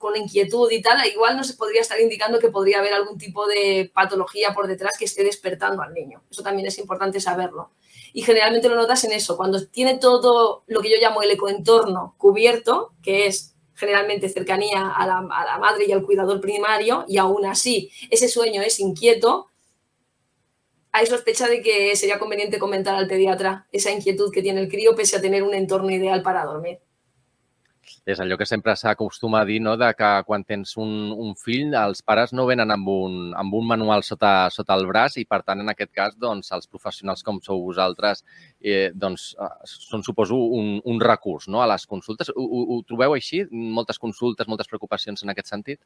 con 0.00 0.16
inquietud 0.16 0.68
y 0.72 0.82
tal, 0.82 1.06
igual 1.06 1.36
no 1.36 1.44
se 1.44 1.54
podría 1.54 1.82
estar 1.82 2.00
indicando 2.00 2.40
que 2.40 2.48
podría 2.48 2.80
haber 2.80 2.94
algún 2.94 3.18
tipo 3.18 3.46
de 3.46 3.92
patología 3.94 4.52
por 4.52 4.66
detrás 4.66 4.98
que 4.98 5.04
esté 5.04 5.22
despertando 5.22 5.82
al 5.82 5.94
niño. 5.94 6.24
Eso 6.28 6.42
también 6.42 6.66
es 6.66 6.78
importante 6.78 7.20
saberlo. 7.20 7.70
Y 8.12 8.22
generalmente 8.22 8.68
lo 8.68 8.74
notas 8.74 9.04
en 9.04 9.12
eso, 9.12 9.36
cuando 9.36 9.64
tiene 9.66 9.98
todo 9.98 10.64
lo 10.66 10.80
que 10.80 10.90
yo 10.90 10.96
llamo 11.00 11.22
el 11.22 11.30
ecoentorno 11.30 12.16
cubierto, 12.18 12.94
que 13.04 13.26
es 13.26 13.54
generalmente 13.74 14.28
cercanía 14.28 14.90
a 14.90 15.06
la, 15.06 15.18
a 15.30 15.44
la 15.44 15.58
madre 15.58 15.84
y 15.86 15.92
al 15.92 16.02
cuidador 16.02 16.40
primario, 16.40 17.04
y 17.06 17.18
aún 17.18 17.46
así 17.46 17.92
ese 18.10 18.28
sueño 18.28 18.62
es 18.62 18.80
inquieto, 18.80 19.50
hay 20.92 21.06
sospecha 21.06 21.46
de 21.46 21.62
que 21.62 21.94
sería 21.94 22.18
conveniente 22.18 22.58
comentar 22.58 22.96
al 22.96 23.06
pediatra 23.06 23.68
esa 23.70 23.92
inquietud 23.92 24.32
que 24.32 24.42
tiene 24.42 24.60
el 24.60 24.68
crío 24.68 24.96
pese 24.96 25.16
a 25.16 25.20
tener 25.20 25.44
un 25.44 25.54
entorno 25.54 25.90
ideal 25.90 26.22
para 26.22 26.44
dormir. 26.44 26.80
És 28.06 28.20
allò 28.22 28.36
que 28.40 28.46
sempre 28.48 28.74
s'acostuma 28.76 29.40
a 29.40 29.46
dir, 29.48 29.58
no?, 29.64 29.76
de 29.80 29.88
que 29.98 30.10
quan 30.26 30.44
tens 30.44 30.76
un, 30.80 30.92
un 31.12 31.34
fill, 31.38 31.74
els 31.78 32.02
pares 32.06 32.34
no 32.36 32.46
venen 32.48 32.70
amb 32.74 32.88
un, 32.92 33.18
amb 33.38 33.56
un 33.58 33.66
manual 33.70 34.04
sota, 34.06 34.50
sota 34.54 34.76
el 34.78 34.86
braç 34.90 35.18
i, 35.22 35.26
per 35.28 35.42
tant, 35.46 35.62
en 35.62 35.72
aquest 35.72 35.92
cas, 35.96 36.16
doncs, 36.20 36.52
els 36.56 36.70
professionals 36.70 37.24
com 37.26 37.40
sou 37.44 37.62
vosaltres, 37.64 38.24
eh, 38.60 38.90
doncs, 38.94 39.30
eh, 39.40 39.50
són, 39.70 40.04
suposo, 40.06 40.38
un, 40.60 40.78
un 40.84 41.00
recurs, 41.00 41.48
no?, 41.48 41.62
a 41.64 41.68
les 41.72 41.86
consultes. 41.86 42.32
Ho, 42.34 42.46
ho, 42.46 42.62
ho 42.76 42.80
trobeu 42.88 43.16
així? 43.16 43.44
Moltes 43.50 43.98
consultes, 43.98 44.48
moltes 44.48 44.70
preocupacions 44.70 45.24
en 45.24 45.34
aquest 45.34 45.52
sentit? 45.52 45.80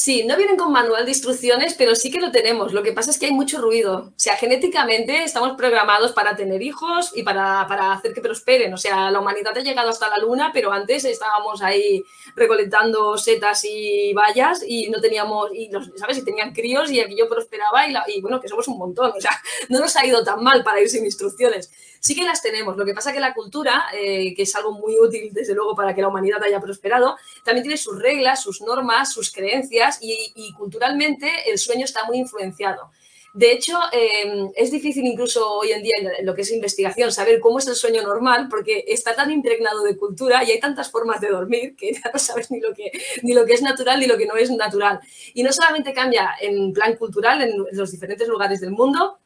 Sí, 0.00 0.22
no 0.24 0.36
vienen 0.36 0.56
con 0.56 0.70
manual 0.70 1.04
de 1.06 1.10
instrucciones, 1.10 1.74
pero 1.74 1.96
sí 1.96 2.08
que 2.08 2.20
lo 2.20 2.30
tenemos. 2.30 2.72
Lo 2.72 2.84
que 2.84 2.92
pasa 2.92 3.10
es 3.10 3.18
que 3.18 3.26
hay 3.26 3.32
mucho 3.32 3.60
ruido. 3.60 3.96
O 3.96 4.12
sea, 4.14 4.36
genéticamente 4.36 5.24
estamos 5.24 5.56
programados 5.56 6.12
para 6.12 6.36
tener 6.36 6.62
hijos 6.62 7.10
y 7.16 7.24
para, 7.24 7.66
para 7.66 7.94
hacer 7.94 8.14
que 8.14 8.20
prosperen. 8.20 8.72
O 8.72 8.76
sea, 8.76 9.10
la 9.10 9.18
humanidad 9.18 9.58
ha 9.58 9.60
llegado 9.60 9.90
hasta 9.90 10.08
la 10.08 10.18
luna, 10.18 10.52
pero 10.54 10.70
antes 10.70 11.04
estábamos 11.04 11.62
ahí 11.62 12.04
recolectando 12.36 13.18
setas 13.18 13.64
y 13.64 14.12
bayas 14.12 14.62
y 14.64 14.88
no 14.88 15.00
teníamos, 15.00 15.50
y 15.52 15.68
los, 15.68 15.90
¿sabes? 15.96 16.18
Y 16.18 16.24
tenían 16.24 16.54
críos 16.54 16.92
y 16.92 17.00
aquello 17.00 17.28
prosperaba 17.28 17.88
y, 17.88 17.94
y 18.14 18.20
bueno, 18.20 18.40
que 18.40 18.46
somos 18.46 18.68
un 18.68 18.78
montón. 18.78 19.10
O 19.16 19.20
sea, 19.20 19.32
no 19.68 19.80
nos 19.80 19.96
ha 19.96 20.06
ido 20.06 20.22
tan 20.22 20.44
mal 20.44 20.62
para 20.62 20.80
ir 20.80 20.88
sin 20.88 21.04
instrucciones 21.04 21.72
sí 22.00 22.14
que 22.14 22.24
las 22.24 22.42
tenemos. 22.42 22.76
Lo 22.76 22.84
que 22.84 22.94
pasa 22.94 23.12
que 23.12 23.20
la 23.20 23.34
cultura, 23.34 23.86
eh, 23.92 24.34
que 24.34 24.42
es 24.42 24.54
algo 24.54 24.72
muy 24.72 24.98
útil 24.98 25.30
desde 25.32 25.54
luego 25.54 25.74
para 25.74 25.94
que 25.94 26.02
la 26.02 26.08
humanidad 26.08 26.42
haya 26.42 26.60
prosperado, 26.60 27.16
también 27.44 27.64
tiene 27.64 27.76
sus 27.76 27.98
reglas, 28.00 28.42
sus 28.42 28.60
normas, 28.60 29.12
sus 29.12 29.32
creencias 29.32 29.87
y, 30.00 30.52
culturalmente 30.54 31.30
el 31.50 31.58
sueño 31.58 31.84
está 31.84 32.04
muy 32.04 32.18
influenciado. 32.18 32.90
De 33.34 33.52
hecho, 33.52 33.78
em, 33.92 34.50
es 34.56 34.70
difícil 34.70 35.06
incluso 35.06 35.48
hoy 35.58 35.72
en 35.72 35.82
día 35.82 35.94
en 36.00 36.26
lo 36.26 36.34
que 36.34 36.42
es 36.42 36.50
investigación 36.50 37.12
saber 37.12 37.40
cómo 37.40 37.58
es 37.58 37.66
el 37.68 37.74
sueño 37.74 38.02
normal 38.02 38.48
porque 38.48 38.84
está 38.88 39.14
tan 39.14 39.30
impregnado 39.30 39.84
de 39.84 39.96
cultura 39.96 40.42
y 40.42 40.50
hay 40.50 40.60
tantas 40.60 40.90
formas 40.90 41.20
de 41.20 41.28
dormir 41.28 41.76
que 41.76 41.92
ya 42.04 42.10
no 42.12 42.18
sabes 42.18 42.50
ni 42.50 42.58
lo 42.60 42.74
que, 42.74 42.90
ni 43.22 43.34
lo 43.34 43.44
que 43.44 43.52
es 43.52 43.62
natural 43.62 44.00
ni 44.00 44.06
lo 44.06 44.16
que 44.16 44.26
no 44.26 44.36
es 44.36 44.50
natural. 44.50 45.00
Y 45.34 45.42
no 45.42 45.52
solamente 45.52 45.92
cambia 45.92 46.34
en 46.40 46.72
plan 46.72 46.96
cultural 46.96 47.42
en 47.42 47.64
los 47.72 47.92
diferentes 47.92 48.26
lugares 48.26 48.60
del 48.60 48.70
mundo, 48.70 49.18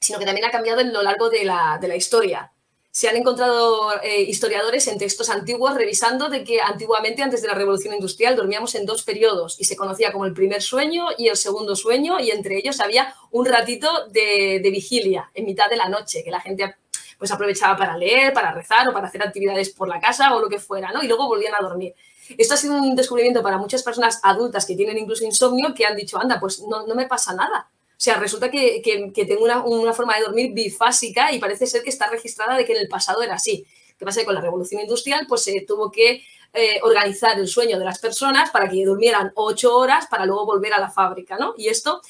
sino 0.00 0.18
que 0.18 0.24
también 0.24 0.46
ha 0.46 0.50
cambiado 0.50 0.80
en 0.80 0.92
lo 0.92 1.02
largo 1.02 1.28
de 1.28 1.44
la, 1.44 1.96
historia. 1.96 2.50
Se 2.92 3.08
han 3.08 3.16
encontrado 3.16 3.92
eh, 4.02 4.22
historiadores 4.22 4.88
en 4.88 4.98
textos 4.98 5.30
antiguos 5.30 5.76
revisando 5.76 6.28
de 6.28 6.42
que 6.42 6.60
antiguamente, 6.60 7.22
antes 7.22 7.40
de 7.40 7.46
la 7.46 7.54
Revolución 7.54 7.94
Industrial, 7.94 8.34
dormíamos 8.34 8.74
en 8.74 8.84
dos 8.84 9.04
periodos 9.04 9.60
y 9.60 9.64
se 9.64 9.76
conocía 9.76 10.10
como 10.10 10.24
el 10.24 10.32
primer 10.32 10.60
sueño 10.60 11.06
y 11.16 11.28
el 11.28 11.36
segundo 11.36 11.76
sueño 11.76 12.18
y 12.18 12.32
entre 12.32 12.58
ellos 12.58 12.80
había 12.80 13.14
un 13.30 13.46
ratito 13.46 14.08
de, 14.08 14.60
vigilia 14.72 15.30
en 15.34 15.44
mitad 15.44 15.70
de 15.70 15.76
la 15.76 15.88
noche 15.88 16.24
que 16.24 16.32
la 16.32 16.40
gente 16.40 16.74
pues 17.16 17.30
aprovechaba 17.30 17.76
para 17.76 17.96
leer, 17.96 18.32
para 18.32 18.50
rezar 18.50 18.88
o 18.88 18.92
para 18.92 19.06
hacer 19.06 19.22
actividades 19.22 19.70
por 19.70 19.86
la 19.86 20.00
casa 20.00 20.34
o 20.34 20.40
lo 20.40 20.48
que 20.48 20.58
fuera, 20.58 20.90
¿no? 20.90 21.02
Y 21.02 21.06
luego 21.06 21.28
volvían 21.28 21.54
a 21.54 21.62
dormir. 21.62 21.94
Esto 22.36 22.54
ha 22.54 22.56
sido 22.56 22.74
un 22.74 22.96
descubrimiento 22.96 23.42
para 23.42 23.58
muchas 23.58 23.84
personas 23.84 24.18
adultas 24.24 24.66
que 24.66 24.74
tienen 24.74 24.98
incluso 24.98 25.24
insomnio 25.24 25.74
que 25.74 25.86
han 25.86 25.96
dicho, 25.96 26.18
anda, 26.18 26.40
pues 26.40 26.60
no, 26.60 26.86
me 26.94 27.06
pasa 27.06 27.34
nada 27.34 27.68
sea, 28.02 28.16
resulta 28.16 28.50
que, 28.50 28.80
tengo 29.14 29.44
una, 29.44 29.92
forma 29.92 30.16
de 30.16 30.22
dormir 30.22 30.52
bifásica 30.52 31.32
y 31.32 31.38
parece 31.38 31.66
ser 31.66 31.82
que 31.82 31.90
está 31.90 32.08
registrada 32.08 32.56
de 32.56 32.64
que 32.64 32.72
en 32.72 32.80
el 32.80 32.88
pasado 32.88 33.22
era 33.22 33.34
así. 33.34 33.66
¿Qué 33.98 34.06
pasa? 34.06 34.20
Que 34.20 34.26
con 34.26 34.34
la 34.34 34.40
revolución 34.40 34.80
industrial 34.80 35.26
pues 35.28 35.42
se 35.44 35.60
tuvo 35.68 35.90
que 35.90 36.22
eh, 36.54 36.80
organizar 36.82 37.38
el 37.38 37.46
sueño 37.46 37.78
de 37.78 37.84
las 37.84 37.98
personas 37.98 38.50
para 38.50 38.70
que 38.70 38.84
durmieran 38.86 39.32
ocho 39.34 39.76
horas 39.76 40.06
para 40.06 40.24
luego 40.24 40.46
volver 40.46 40.72
a 40.72 40.80
la 40.80 40.90
fábrica, 40.90 41.36
¿no? 41.38 41.52
Y 41.58 41.68
esto 41.68 42.00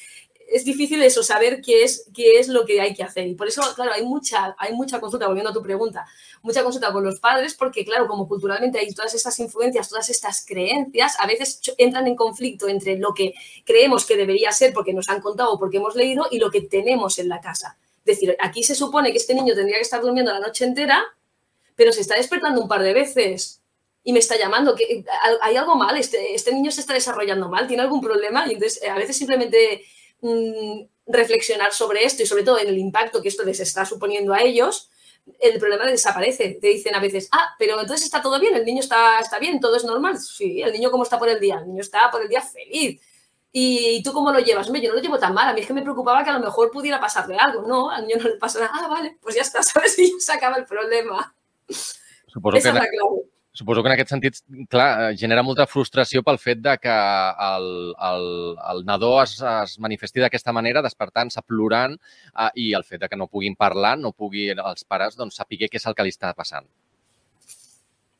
es 0.51 0.65
difícil 0.65 1.01
eso, 1.01 1.23
saber 1.23 1.61
qué 1.61 1.83
es, 1.83 2.09
qué 2.13 2.39
es 2.39 2.47
lo 2.47 2.65
que 2.65 2.81
hay 2.81 2.93
que 2.93 3.03
hacer. 3.03 3.27
Y 3.27 3.35
por 3.35 3.47
eso, 3.47 3.61
claro, 3.75 3.91
hay 3.93 4.05
mucha, 4.05 4.55
hay 4.57 4.73
mucha 4.73 4.99
consulta, 4.99 5.27
volviendo 5.27 5.51
a 5.51 5.53
tu 5.53 5.61
pregunta, 5.61 6.05
mucha 6.41 6.63
consulta 6.63 6.91
con 6.91 7.03
los 7.03 7.19
padres, 7.19 7.55
porque, 7.55 7.85
claro, 7.85 8.07
como 8.07 8.27
culturalmente 8.27 8.79
hay 8.79 8.93
todas 8.93 9.13
estas 9.13 9.39
influencias, 9.39 9.89
todas 9.89 10.09
estas 10.09 10.45
creencias, 10.45 11.15
a 11.19 11.27
veces 11.27 11.61
entran 11.77 12.07
en 12.07 12.15
conflicto 12.15 12.67
entre 12.67 12.97
lo 12.97 13.13
que 13.13 13.33
creemos 13.65 14.05
que 14.05 14.17
debería 14.17 14.51
ser 14.51 14.73
porque 14.73 14.93
nos 14.93 15.09
han 15.09 15.21
contado 15.21 15.53
o 15.53 15.59
porque 15.59 15.77
hemos 15.77 15.95
leído 15.95 16.27
y 16.29 16.39
lo 16.39 16.51
que 16.51 16.61
tenemos 16.61 17.17
en 17.19 17.29
la 17.29 17.39
casa. 17.39 17.77
Es 18.05 18.17
decir, 18.17 18.35
aquí 18.39 18.63
se 18.63 18.75
supone 18.75 19.11
que 19.11 19.17
este 19.17 19.33
niño 19.33 19.53
tendría 19.53 19.77
que 19.77 19.83
estar 19.83 20.01
durmiendo 20.01 20.33
la 20.33 20.39
noche 20.39 20.65
entera, 20.65 21.03
pero 21.75 21.93
se 21.93 22.01
está 22.01 22.15
despertando 22.15 22.61
un 22.61 22.67
par 22.67 22.81
de 22.81 22.93
veces 22.93 23.61
y 24.03 24.13
me 24.13 24.19
está 24.19 24.37
llamando, 24.37 24.75
que 24.75 25.05
hay 25.41 25.55
algo 25.55 25.75
mal, 25.75 25.95
este, 25.95 26.33
este 26.33 26.53
niño 26.53 26.71
se 26.71 26.81
está 26.81 26.93
desarrollando 26.93 27.49
mal, 27.49 27.67
tiene 27.67 27.83
algún 27.83 28.01
problema 28.01 28.47
y 28.47 28.53
entonces 28.53 28.81
a 28.89 28.95
veces 28.95 29.15
simplemente 29.15 29.83
Mm, 30.21 30.83
reflexionar 31.07 31.73
sobre 31.73 32.05
esto 32.05 32.23
y 32.23 32.25
sobre 32.25 32.43
todo 32.43 32.59
en 32.59 32.67
el 32.67 32.77
impacto 32.77 33.21
que 33.21 33.27
esto 33.27 33.43
les 33.43 33.59
está 33.59 33.85
suponiendo 33.85 34.33
a 34.33 34.41
ellos, 34.41 34.89
el 35.39 35.59
problema 35.59 35.85
desaparece. 35.85 36.57
Te 36.61 36.67
dicen 36.67 36.95
a 36.95 36.99
veces, 36.99 37.27
ah, 37.31 37.55
pero 37.57 37.79
entonces 37.79 38.05
está 38.05 38.21
todo 38.21 38.39
bien, 38.39 38.55
el 38.55 38.65
niño 38.65 38.79
está, 38.81 39.19
está 39.19 39.39
bien, 39.39 39.59
todo 39.59 39.75
es 39.75 39.83
normal. 39.83 40.19
Sí, 40.19 40.61
el 40.61 40.71
niño 40.71 40.91
cómo 40.91 41.03
está 41.03 41.19
por 41.19 41.29
el 41.29 41.39
día, 41.39 41.59
el 41.59 41.67
niño 41.67 41.81
está 41.81 42.09
por 42.11 42.21
el 42.21 42.29
día 42.29 42.41
feliz. 42.41 43.01
¿Y 43.53 44.01
tú 44.03 44.13
cómo 44.13 44.31
lo 44.31 44.39
llevas? 44.39 44.67
Hombre, 44.67 44.81
yo 44.81 44.89
no 44.89 44.95
lo 44.95 45.01
llevo 45.01 45.19
tan 45.19 45.33
mal. 45.33 45.49
A 45.49 45.53
mí 45.53 45.59
es 45.59 45.67
que 45.67 45.73
me 45.73 45.81
preocupaba 45.81 46.23
que 46.23 46.29
a 46.29 46.33
lo 46.33 46.39
mejor 46.39 46.71
pudiera 46.71 47.01
pasarle 47.01 47.35
algo. 47.35 47.63
No, 47.67 47.89
al 47.89 48.07
niño 48.07 48.17
no 48.23 48.29
le 48.29 48.37
pasa 48.37 48.59
nada. 48.59 48.71
Ah, 48.73 48.87
vale, 48.87 49.17
pues 49.21 49.35
ya 49.35 49.41
está, 49.41 49.61
¿sabes? 49.63 49.97
Y 49.99 50.19
se 50.19 50.31
acaba 50.31 50.57
el 50.57 50.65
problema. 50.65 51.35
Suposo 52.27 52.57
Esa 52.57 52.71
que, 52.71 52.77
es 52.77 52.83
la 52.83 52.89
clave. 52.89 53.23
Suposo 53.53 53.81
que 53.83 53.89
en 53.89 53.93
aquest 53.97 54.11
sentit, 54.13 54.37
clar, 54.71 55.11
genera 55.19 55.43
molta 55.43 55.65
frustració 55.67 56.21
pel 56.23 56.37
fet 56.39 56.61
de 56.63 56.77
que 56.79 56.93
el, 57.47 57.65
el, 58.09 58.27
el 58.73 58.85
nadó 58.87 59.09
es, 59.23 59.33
es 59.43 59.73
manifesti 59.83 60.23
d'aquesta 60.23 60.53
manera, 60.55 60.83
despertant-se, 60.85 61.43
plorant, 61.43 61.97
eh, 62.31 62.47
i 62.63 62.69
el 62.79 62.87
fet 62.87 63.03
de 63.03 63.09
que 63.11 63.19
no 63.19 63.27
puguin 63.27 63.57
parlar, 63.59 63.97
no 63.99 64.13
puguin 64.15 64.61
els 64.63 64.87
pares 64.87 65.19
doncs, 65.19 65.41
saber 65.41 65.59
què 65.65 65.81
és 65.81 65.89
el 65.91 65.97
que 65.97 66.07
li 66.07 66.15
està 66.15 66.31
passant. 66.37 66.69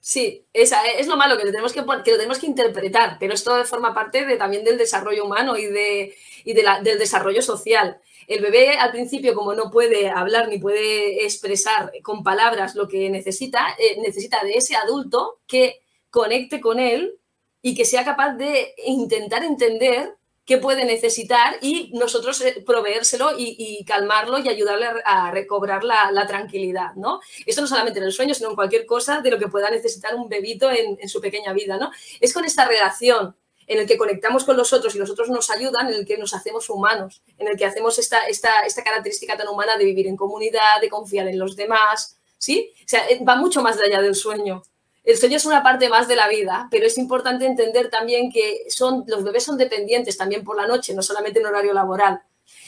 Sí, 0.04 0.44
esa 0.52 0.84
es 0.86 1.08
lo 1.08 1.16
malo, 1.16 1.38
que 1.38 1.46
lo, 1.46 1.52
tenemos 1.52 1.72
que, 1.72 1.80
que 1.80 2.12
lo 2.12 2.18
tenemos 2.18 2.40
que 2.40 2.48
interpretar, 2.48 3.18
pero 3.20 3.34
esto 3.34 3.64
forma 3.66 3.94
parte 3.94 4.26
de, 4.26 4.36
también 4.36 4.66
del 4.66 4.80
desarrollo 4.80 5.24
humano 5.24 5.56
y, 5.58 5.68
de, 5.68 6.16
y 6.44 6.54
de 6.54 6.64
la, 6.64 6.82
del 6.82 7.00
desarrollo 7.00 7.42
social. 7.44 8.02
El 8.32 8.42
bebé 8.42 8.78
al 8.78 8.92
principio, 8.92 9.36
como 9.36 9.54
no 9.54 9.70
puede 9.70 10.10
hablar 10.10 10.48
ni 10.48 10.58
puede 10.58 11.26
expresar 11.26 11.92
con 12.02 12.24
palabras 12.24 12.76
lo 12.76 12.88
que 12.88 13.10
necesita, 13.10 13.76
eh, 13.78 14.00
necesita 14.02 14.42
de 14.42 14.54
ese 14.54 14.78
adulto 14.78 15.40
que 15.46 15.82
conecte 16.10 16.62
con 16.62 16.80
él 16.80 17.20
y 17.62 17.76
que 17.76 17.84
sea 17.84 18.06
capaz 18.06 18.36
de 18.36 18.74
intentar 18.86 19.44
entender 19.44 20.16
qué 20.46 20.60
puede 20.60 20.86
necesitar 20.86 21.58
y 21.62 21.92
nosotros 21.94 22.40
eh, 22.40 22.64
proveérselo 22.66 23.32
y, 23.38 23.84
calmarlo 23.84 24.40
y 24.40 24.48
ayudarle 24.48 24.88
a, 25.04 25.30
recobrar 25.32 25.84
la, 25.84 26.26
tranquilidad, 26.26 26.94
¿no? 26.96 27.20
Esto 27.46 27.60
no 27.60 27.68
solamente 27.68 28.00
en 28.00 28.06
el 28.06 28.14
sueño, 28.14 28.34
sino 28.34 28.52
en 28.52 28.56
cualquier 28.56 28.86
cosa 28.86 29.20
de 29.20 29.30
lo 29.30 29.40
que 29.40 29.50
pueda 29.50 29.70
necesitar 29.70 30.16
un 30.16 30.30
bebito 30.30 30.72
en, 30.72 30.98
en 31.02 31.10
su 31.10 31.20
pequeña 31.20 31.52
vida, 31.52 31.76
¿no? 31.76 31.92
Es 32.22 32.34
con 32.34 32.46
esta 32.46 32.64
relación 32.64 33.36
en 33.72 33.80
el 33.80 33.88
que 33.88 33.98
conectamos 33.98 34.44
con 34.44 34.58
los 34.58 34.74
otros 34.74 34.94
y 34.96 34.98
los 34.98 35.10
otros 35.10 35.30
nos 35.30 35.50
ayudan, 35.50 35.88
en 35.88 35.94
el 35.94 36.06
que 36.06 36.18
nos 36.18 36.34
hacemos 36.34 36.70
humanos, 36.70 37.24
en 37.38 37.48
el 37.48 37.56
que 37.56 37.64
hacemos 37.64 37.98
esta, 38.00 38.28
esta, 38.28 38.60
esta 38.68 38.84
característica 38.84 39.38
tan 39.38 39.48
humana 39.48 39.78
de 39.78 39.86
vivir 39.86 40.08
en 40.08 40.18
comunidad, 40.18 40.82
de 40.82 40.90
confiar 40.90 41.30
en 41.30 41.40
los 41.40 41.56
demás, 41.56 42.18
¿sí? 42.38 42.74
O 42.82 42.88
sea, 42.90 43.08
eh, 43.08 43.24
va 43.24 43.38
mucho 43.38 43.62
más 43.62 43.80
allá 43.80 44.02
del 44.02 44.14
sueño. 44.14 44.62
El 45.06 45.16
sueño 45.18 45.38
es 45.38 45.46
una 45.46 45.64
parte 45.64 45.88
más 45.88 46.10
de 46.10 46.18
la 46.18 46.28
vida, 46.28 46.68
pero 46.70 46.86
es 46.86 46.98
importante 46.98 47.46
entender 47.46 47.90
también 47.90 48.30
que 48.30 48.66
son, 48.68 49.06
los 49.08 49.24
bebés 49.24 49.46
son 49.46 49.58
dependientes 49.58 50.18
también 50.18 50.44
por 50.44 50.58
la 50.58 50.68
noche, 50.68 50.94
no 50.94 51.02
solamente 51.02 51.40
en 51.40 51.46
horario 51.46 51.72
laboral. 51.74 52.22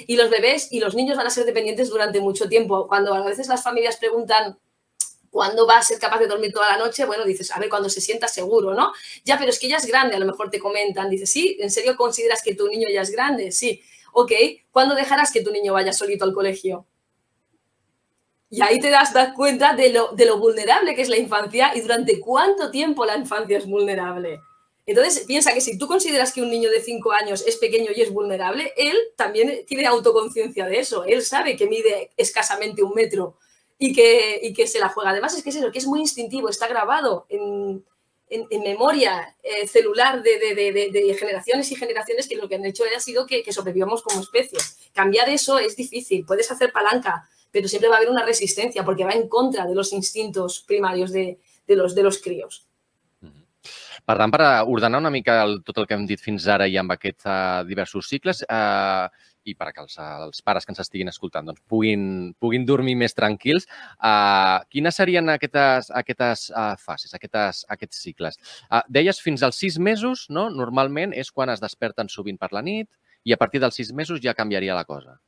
Y 0.08 0.16
los 0.16 0.30
bebés 0.30 0.72
y 0.72 0.80
los 0.80 0.96
niños 0.96 1.18
van 1.18 1.28
a 1.28 1.32
ser 1.32 1.44
dependientes 1.44 1.90
durante 1.90 2.22
mucho 2.22 2.48
tiempo. 2.48 2.88
Cuando 2.88 3.14
a 3.14 3.26
veces 3.26 3.50
las 3.50 3.62
familias 3.62 3.98
preguntan, 3.98 4.58
¿Cuándo 5.34 5.66
va 5.66 5.80
a 5.80 5.82
ser 5.82 5.98
capaz 5.98 6.20
de 6.20 6.28
dormir 6.28 6.54
toda 6.54 6.70
la 6.70 6.78
noche? 6.78 7.06
Bueno, 7.06 7.26
dices, 7.26 7.50
a 7.50 7.60
ver, 7.60 7.68
cuando 7.68 7.90
se 7.90 8.00
sienta 8.00 8.28
seguro, 8.28 8.76
¿no? 8.76 8.94
Ya, 9.26 9.36
pero 9.40 9.50
es 9.50 9.58
que 9.58 9.68
ya 9.68 9.78
es 9.78 9.88
grande, 9.88 10.16
a 10.16 10.20
lo 10.20 10.28
mejor 10.28 10.52
te 10.52 10.60
comentan, 10.60 11.10
dices, 11.10 11.28
sí, 11.32 11.58
¿en 11.60 11.72
serio 11.72 11.98
consideras 11.98 12.44
que 12.44 12.54
tu 12.54 12.68
niño 12.68 12.88
ya 12.94 13.02
es 13.02 13.10
grande? 13.10 13.52
Sí, 13.52 13.82
ok, 14.12 14.32
¿cuándo 14.72 14.94
dejarás 14.94 15.32
que 15.32 15.42
tu 15.42 15.50
niño 15.50 15.74
vaya 15.74 15.92
solito 15.92 16.24
al 16.24 16.34
colegio? 16.34 16.86
Y 18.52 18.62
ahí 18.62 18.80
te 18.80 18.92
das, 18.92 19.12
cuenta 19.36 19.76
de 19.76 19.90
lo, 19.90 20.10
de 20.10 20.28
lo 20.28 20.38
vulnerable 20.38 20.94
que 20.94 21.02
es 21.02 21.10
la 21.10 21.18
infancia 21.18 21.72
y 21.76 21.82
durante 21.82 22.20
cuánto 22.20 22.70
tiempo 22.70 23.04
la 23.04 23.18
infancia 23.18 23.58
es 23.58 23.66
vulnerable. 23.66 24.40
Entonces, 24.86 25.24
piensa 25.26 25.52
que 25.52 25.62
si 25.62 25.80
tú 25.80 25.88
consideras 25.88 26.32
que 26.32 26.44
un 26.44 26.52
niño 26.52 26.70
de 26.70 26.80
5 26.80 27.12
años 27.12 27.44
es 27.48 27.56
pequeño 27.56 27.90
y 27.96 28.02
es 28.02 28.12
vulnerable, 28.12 28.72
él 28.78 28.96
también 29.16 29.66
tiene 29.66 29.88
autoconciencia 29.88 30.68
de 30.68 30.78
eso. 30.78 31.06
Él 31.06 31.24
sabe 31.24 31.58
que 31.58 31.66
mide 31.66 32.12
escasamente 32.18 32.84
un 32.84 32.94
metro 32.94 33.40
y 33.78 33.94
que, 33.94 34.40
y 34.42 34.54
que 34.54 34.68
se 34.68 34.80
la 34.80 34.90
juega. 34.90 35.12
Además, 35.12 35.36
es 35.36 35.44
que 35.44 35.50
es 35.50 35.56
eso, 35.56 35.72
que 35.72 35.80
es 35.80 35.88
muy 35.88 36.00
instintivo, 36.00 36.50
está 36.50 36.68
grabado 36.68 37.26
en, 37.30 37.84
en, 38.30 38.62
memoria 38.62 39.36
eh, 39.44 39.68
celular 39.68 40.22
de, 40.24 40.40
de, 40.40 40.92
de, 40.92 41.14
generaciones 41.16 41.72
y 41.72 41.76
generaciones 41.76 42.28
que 42.28 42.36
lo 42.36 42.48
que 42.50 42.56
han 42.56 42.66
hecho 42.66 42.84
ha 42.96 43.00
sido 43.00 43.26
que, 43.26 43.44
que, 43.44 43.54
sobrevivamos 43.54 44.02
como 44.02 44.22
especie. 44.22 44.60
Cambiar 44.94 45.30
eso 45.30 45.60
es 45.60 45.76
difícil, 45.76 46.26
puedes 46.26 46.52
hacer 46.52 46.72
palanca, 46.72 47.28
pero 47.52 47.68
siempre 47.68 47.90
va 47.90 47.96
a 47.96 47.98
haber 47.98 48.10
una 48.10 48.26
resistencia 48.26 48.84
porque 48.84 49.06
va 49.06 49.12
en 49.12 49.28
contra 49.28 49.66
de 49.66 49.76
los 49.76 49.94
instintos 49.94 50.62
primarios 50.62 51.12
de, 51.12 51.40
los, 51.68 51.94
de 51.96 52.04
los 52.04 52.18
críos. 52.20 52.68
Per 54.04 54.18
tant, 54.20 54.34
per 54.34 54.42
ordenar 54.68 55.00
una 55.00 55.12
que 55.24 55.96
hem 55.96 56.02
dit 56.04 56.20
fins 56.20 56.44
ara 56.52 56.66
i 56.68 56.74
amb 56.76 56.92
aquests 56.92 57.24
diversos 57.70 58.10
cicles, 58.12 58.42
uh, 58.52 59.08
i 59.46 59.56
perquè 59.60 59.84
els, 59.84 59.98
els 60.00 60.42
pares 60.46 60.66
que 60.66 60.74
ens 60.74 60.82
estiguin 60.84 61.12
escoltant 61.12 61.50
doncs, 61.50 61.62
puguin, 61.70 62.34
puguin 62.42 62.66
dormir 62.66 62.96
més 63.00 63.16
tranquils. 63.18 63.68
Uh, 63.98 64.64
quines 64.74 64.96
serien 64.96 65.30
aquestes, 65.34 65.92
aquestes 66.04 66.50
uh, 66.52 66.74
fases, 66.80 67.14
aquestes, 67.18 67.64
aquests 67.76 68.02
cicles? 68.06 68.40
Uh, 68.70 68.82
deies 68.88 69.20
fins 69.24 69.44
als 69.44 69.60
sis 69.60 69.80
mesos, 69.80 70.28
no? 70.30 70.50
normalment 70.54 71.14
és 71.14 71.32
quan 71.32 71.52
es 71.54 71.64
desperten 71.64 72.10
sovint 72.10 72.40
per 72.40 72.54
la 72.56 72.64
nit 72.66 72.90
i 73.24 73.34
a 73.34 73.40
partir 73.40 73.62
dels 73.64 73.76
sis 73.80 73.94
mesos 73.96 74.22
ja 74.24 74.36
canviaria 74.36 74.76
la 74.76 74.86
cosa. 74.86 75.20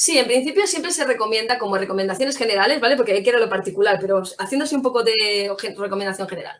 Sí, 0.00 0.16
en 0.16 0.26
principio 0.26 0.66
siempre 0.66 0.92
se 0.92 1.04
recomienda 1.04 1.58
como 1.58 1.76
recomendaciones 1.76 2.38
generales, 2.38 2.80
¿vale? 2.80 2.96
Porque 2.96 3.12
hay 3.12 3.22
que 3.22 3.28
ir 3.28 3.36
a 3.36 3.40
lo 3.40 3.50
particular, 3.50 3.98
pero 4.00 4.22
haciéndose 4.38 4.74
un 4.74 4.80
poco 4.80 5.02
de 5.02 5.54
recomendación 5.76 6.26
general. 6.26 6.58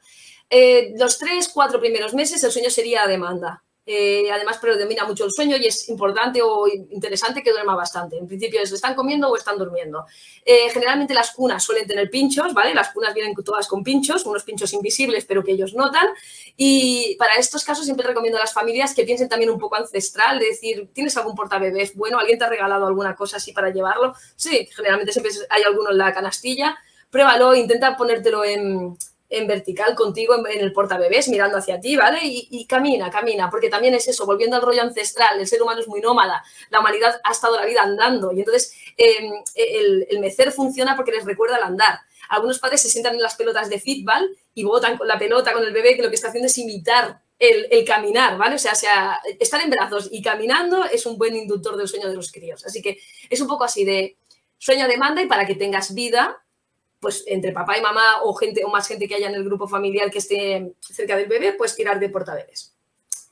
Eh, 0.50 0.92
los 0.98 1.18
tres, 1.18 1.48
cuatro 1.48 1.80
primeros 1.80 2.12
meses 2.12 2.44
el 2.44 2.50
sueño 2.50 2.68
sería 2.68 3.04
a 3.04 3.06
demanda. 3.06 3.62
Eh, 3.92 4.30
además 4.30 4.58
predomina 4.58 5.04
mucho 5.04 5.24
el 5.24 5.32
sueño 5.32 5.56
y 5.56 5.66
es 5.66 5.88
importante 5.88 6.40
o 6.40 6.68
interesante 6.68 7.42
que 7.42 7.50
duerma 7.50 7.74
bastante. 7.74 8.16
En 8.16 8.28
principio 8.28 8.60
es, 8.62 8.70
están 8.70 8.94
comiendo 8.94 9.28
o 9.28 9.36
están 9.36 9.58
durmiendo. 9.58 10.06
Eh, 10.44 10.70
generalmente 10.70 11.12
las 11.12 11.32
cunas 11.32 11.64
suelen 11.64 11.88
tener 11.88 12.08
pinchos, 12.08 12.54
¿vale? 12.54 12.72
Las 12.72 12.92
cunas 12.92 13.12
vienen 13.12 13.34
todas 13.44 13.66
con 13.66 13.82
pinchos, 13.82 14.24
unos 14.26 14.44
pinchos 14.44 14.72
invisibles 14.74 15.24
pero 15.24 15.42
que 15.42 15.50
ellos 15.50 15.74
notan. 15.74 16.06
Y 16.56 17.16
para 17.18 17.34
estos 17.34 17.64
casos 17.64 17.84
siempre 17.84 18.06
recomiendo 18.06 18.38
a 18.38 18.42
las 18.42 18.52
familias 18.52 18.94
que 18.94 19.02
piensen 19.02 19.28
también 19.28 19.50
un 19.50 19.58
poco 19.58 19.74
ancestral, 19.74 20.38
de 20.38 20.46
decir, 20.46 20.88
¿tienes 20.92 21.16
algún 21.16 21.34
portabebés? 21.34 21.96
Bueno, 21.96 22.20
¿alguien 22.20 22.38
te 22.38 22.44
ha 22.44 22.48
regalado 22.48 22.86
alguna 22.86 23.16
cosa 23.16 23.38
así 23.38 23.52
para 23.52 23.70
llevarlo? 23.70 24.14
Sí, 24.36 24.68
generalmente 24.72 25.12
siempre 25.12 25.32
hay 25.48 25.64
alguno 25.64 25.90
en 25.90 25.98
la 25.98 26.12
canastilla. 26.14 26.78
Pruébalo, 27.10 27.56
intenta 27.56 27.96
ponértelo 27.96 28.44
en 28.44 28.96
en 29.30 29.46
vertical 29.46 29.94
contigo 29.94 30.34
en, 30.46 30.60
el 30.60 30.72
portabebés, 30.72 31.28
mirando 31.28 31.56
hacia 31.56 31.80
ti, 31.80 31.96
¿vale? 31.96 32.18
Y, 32.22 32.66
camina, 32.66 33.10
camina, 33.10 33.48
porque 33.48 33.70
también 33.70 33.94
es 33.94 34.08
eso, 34.08 34.26
volviendo 34.26 34.56
al 34.56 34.62
rollo 34.62 34.82
ancestral, 34.82 35.38
el 35.38 35.46
ser 35.46 35.62
humano 35.62 35.80
es 35.80 35.88
muy 35.88 36.00
nómada, 36.00 36.42
la 36.68 36.80
humanidad 36.80 37.20
ha 37.22 37.30
estado 37.30 37.56
la 37.56 37.64
vida 37.64 37.82
andando 37.82 38.32
y 38.32 38.40
entonces 38.40 38.74
em, 38.96 39.32
el, 39.54 40.18
mecer 40.20 40.52
funciona 40.52 40.96
porque 40.96 41.12
les 41.12 41.24
recuerda 41.24 41.56
el 41.56 41.62
andar. 41.62 42.00
Algunos 42.28 42.58
padres 42.58 42.82
se 42.82 42.88
sientan 42.88 43.14
en 43.14 43.22
las 43.22 43.36
pelotas 43.36 43.70
de 43.70 43.80
fútbol 43.80 44.36
y 44.54 44.64
botan 44.64 44.98
con 44.98 45.08
la 45.08 45.18
pelota 45.18 45.52
con 45.52 45.64
el 45.64 45.72
bebé 45.72 45.96
que 45.96 46.02
lo 46.02 46.10
que 46.10 46.16
está 46.16 46.28
haciendo 46.28 46.46
es 46.46 46.58
imitar 46.58 47.20
el, 47.38 47.84
caminar, 47.86 48.36
¿vale? 48.36 48.56
O 48.56 48.58
sea, 48.58 48.74
sea, 48.74 49.18
estar 49.38 49.60
en 49.62 49.70
brazos 49.70 50.08
y 50.12 50.22
caminando 50.22 50.84
es 50.84 51.06
un 51.06 51.16
buen 51.16 51.34
inductor 51.34 51.76
del 51.76 51.88
sueño 51.88 52.08
de 52.08 52.14
los 52.14 52.30
críos. 52.30 52.64
Así 52.66 52.82
que 52.82 52.98
es 53.30 53.40
un 53.40 53.48
poco 53.48 53.64
así 53.64 53.84
de 53.84 54.18
sueño 54.58 54.86
demanda 54.86 55.22
y 55.22 55.26
para 55.26 55.46
que 55.46 55.54
tengas 55.54 55.94
vida, 55.94 56.44
pues 57.00 57.24
entre 57.26 57.52
papá 57.52 57.78
y 57.78 57.80
mamá 57.80 58.22
o 58.24 58.34
gente 58.34 58.64
o 58.64 58.68
más 58.68 58.86
gente 58.86 59.08
que 59.08 59.14
haya 59.14 59.28
en 59.28 59.34
el 59.34 59.44
grupo 59.44 59.66
familiar 59.66 60.10
que 60.10 60.18
esté 60.18 60.74
cerca 60.80 61.16
del 61.16 61.28
bebé, 61.28 61.54
pues 61.54 61.74
tirar 61.74 61.98
de 61.98 62.10
portabebés. 62.10 62.74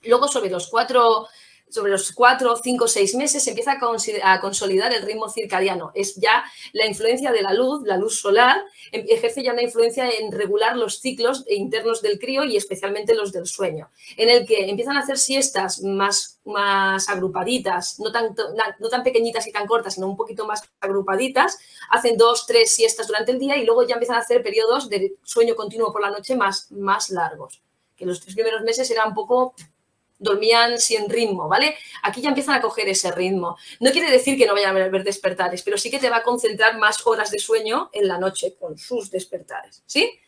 Luego 0.02 0.26
sobre 0.26 0.50
los 0.50 0.68
cuatro 0.68 1.28
sobre 1.70 1.92
los 1.92 2.12
cuatro, 2.12 2.56
cinco, 2.56 2.88
seis 2.88 3.14
meses 3.14 3.42
se 3.42 3.50
empieza 3.50 3.78
a, 4.22 4.40
consolidar 4.40 4.92
el 4.92 5.02
ritmo 5.02 5.28
circadiano. 5.28 5.90
Es 5.94 6.16
ya 6.16 6.44
la 6.72 6.86
influencia 6.86 7.32
de 7.32 7.42
la 7.42 7.52
luz, 7.52 7.82
la 7.84 7.96
luz 7.96 8.20
solar, 8.20 8.62
em, 8.92 9.04
ejerce 9.08 9.42
ya 9.42 9.52
una 9.52 9.62
influencia 9.62 10.08
en 10.08 10.32
regular 10.32 10.76
los 10.76 11.00
ciclos 11.00 11.44
internos 11.48 12.02
del 12.02 12.18
crío 12.18 12.44
y 12.44 12.56
especialmente 12.56 13.14
los 13.14 13.32
del 13.32 13.46
sueño, 13.46 13.90
en 14.16 14.28
el 14.28 14.46
que 14.46 14.68
empiezan 14.68 14.96
a 14.96 15.00
hacer 15.00 15.18
siestas 15.18 15.82
más, 15.82 16.40
más 16.44 17.08
agrupaditas, 17.08 17.98
no, 18.00 18.10
no 18.78 18.88
tan 18.88 19.02
pequeñitas 19.02 19.46
y 19.46 19.52
tan 19.52 19.66
cortas, 19.66 19.94
sino 19.94 20.08
un 20.08 20.16
poquito 20.16 20.46
más 20.46 20.62
agrupaditas, 20.80 21.58
hacen 21.90 22.16
dos, 22.16 22.46
tres 22.46 22.72
siestas 22.72 23.06
durante 23.06 23.32
el 23.32 23.38
día 23.38 23.56
y 23.56 23.64
luego 23.64 23.86
ya 23.86 23.94
empiezan 23.94 24.16
a 24.16 24.20
hacer 24.20 24.42
periodos 24.42 24.88
de 24.88 25.16
sueño 25.22 25.54
continuo 25.54 25.92
por 25.92 26.02
la 26.02 26.10
noche 26.10 26.36
más, 26.36 26.70
más 26.72 27.10
largos, 27.10 27.62
que 27.96 28.06
los 28.06 28.20
tres 28.20 28.34
primeros 28.34 28.62
meses 28.62 28.90
era 28.90 29.06
un 29.06 29.14
poco 29.14 29.54
dormían 30.18 30.78
sin 30.78 31.08
ritmo, 31.08 31.48
¿vale? 31.48 31.76
Aquí 32.02 32.20
ya 32.20 32.28
empiezan 32.28 32.54
a 32.54 32.60
coger 32.60 32.88
ese 32.88 33.10
ritmo. 33.12 33.56
No 33.80 33.90
quiere 33.90 34.10
decir 34.10 34.36
que 34.36 34.46
no 34.46 34.54
vayan 34.54 34.76
a 34.76 34.84
haber 34.84 35.04
despertares, 35.04 35.62
pero 35.62 35.78
sí 35.78 35.90
que 35.90 35.98
te 35.98 36.10
va 36.10 36.18
a 36.18 36.22
concentrar 36.22 36.78
más 36.78 37.06
horas 37.06 37.30
de 37.30 37.38
sueño 37.38 37.90
en 37.92 38.08
la 38.08 38.18
noche 38.18 38.54
con 38.58 38.78
sus 38.78 39.10
despertares, 39.10 39.82
¿sí? 39.86 40.20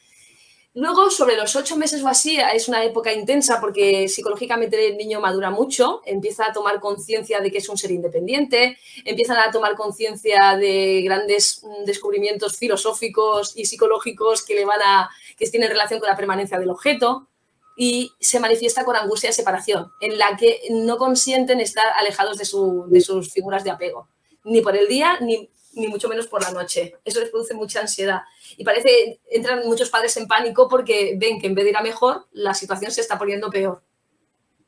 Luego, 0.73 1.11
sobre 1.11 1.37
los 1.37 1.57
ocho 1.57 1.77
meses 1.77 2.01
o 2.05 2.07
así, 2.07 2.39
es 2.39 2.69
una 2.69 2.85
época 2.85 3.13
intensa 3.13 3.61
porque 3.61 4.09
psicológicamente 4.09 4.87
el 4.87 4.97
niño 4.97 5.21
madura 5.21 5.51
mucho, 5.51 6.01
empieza 6.07 6.47
a 6.47 6.53
tomar 6.53 6.79
conciencia 6.79 7.41
de 7.41 7.51
que 7.51 7.59
es 7.59 7.69
un 7.69 7.77
ser 7.77 7.91
independiente, 7.91 8.79
empiezan 9.05 9.39
a 9.39 9.51
tomar 9.51 9.75
conciencia 9.75 10.57
de 10.57 11.03
grandes 11.03 11.65
mm, 11.65 11.85
descubrimientos 11.87 12.57
filosóficos 12.57 13.53
y 13.57 13.65
psicológicos 13.65 14.45
que 14.45 14.55
le 14.55 14.65
van 14.65 14.81
a, 14.81 15.11
que 15.37 15.51
tienen 15.51 15.71
relación 15.71 15.99
con 15.99 16.09
la 16.09 16.17
permanencia 16.17 16.57
del 16.57 16.71
objeto 16.71 17.30
y 17.83 18.13
se 18.21 18.41
manifiesta 18.41 18.85
con 18.85 18.95
angustia 18.95 19.31
de 19.31 19.33
separación, 19.33 19.91
en 20.03 20.19
la 20.19 20.37
que 20.37 20.61
no 20.69 20.99
consienten 20.99 21.61
estar 21.61 21.87
alejados 21.97 22.37
de, 22.37 22.45
de 22.89 23.01
sus 23.01 23.33
figuras 23.33 23.65
de 23.65 23.71
apego, 23.71 24.11
ni 24.45 24.61
por 24.61 24.77
el 24.77 24.87
día 24.87 25.19
ni 25.23 25.49
ni 25.73 25.87
mucho 25.87 26.09
menos 26.09 26.27
por 26.27 26.43
la 26.43 26.51
noche. 26.51 26.97
Eso 27.05 27.21
les 27.21 27.31
produce 27.31 27.55
mucha 27.55 27.81
ansiedad. 27.81 28.23
Y 28.57 28.65
parece, 28.65 29.21
entran 29.31 29.65
muchos 29.67 29.89
padres 29.89 30.17
en 30.17 30.27
pánico 30.27 30.69
porque 30.69 31.15
ven 31.17 31.41
que 31.41 31.47
en 31.47 31.55
vez 31.55 31.65
de 31.65 31.71
ir 31.71 31.77
a 31.77 31.83
mejor, 31.83 32.27
la 32.33 32.55
situación 32.55 32.91
se 32.91 33.01
está 33.01 33.17
poniendo 33.17 33.51
peor. 33.51 33.83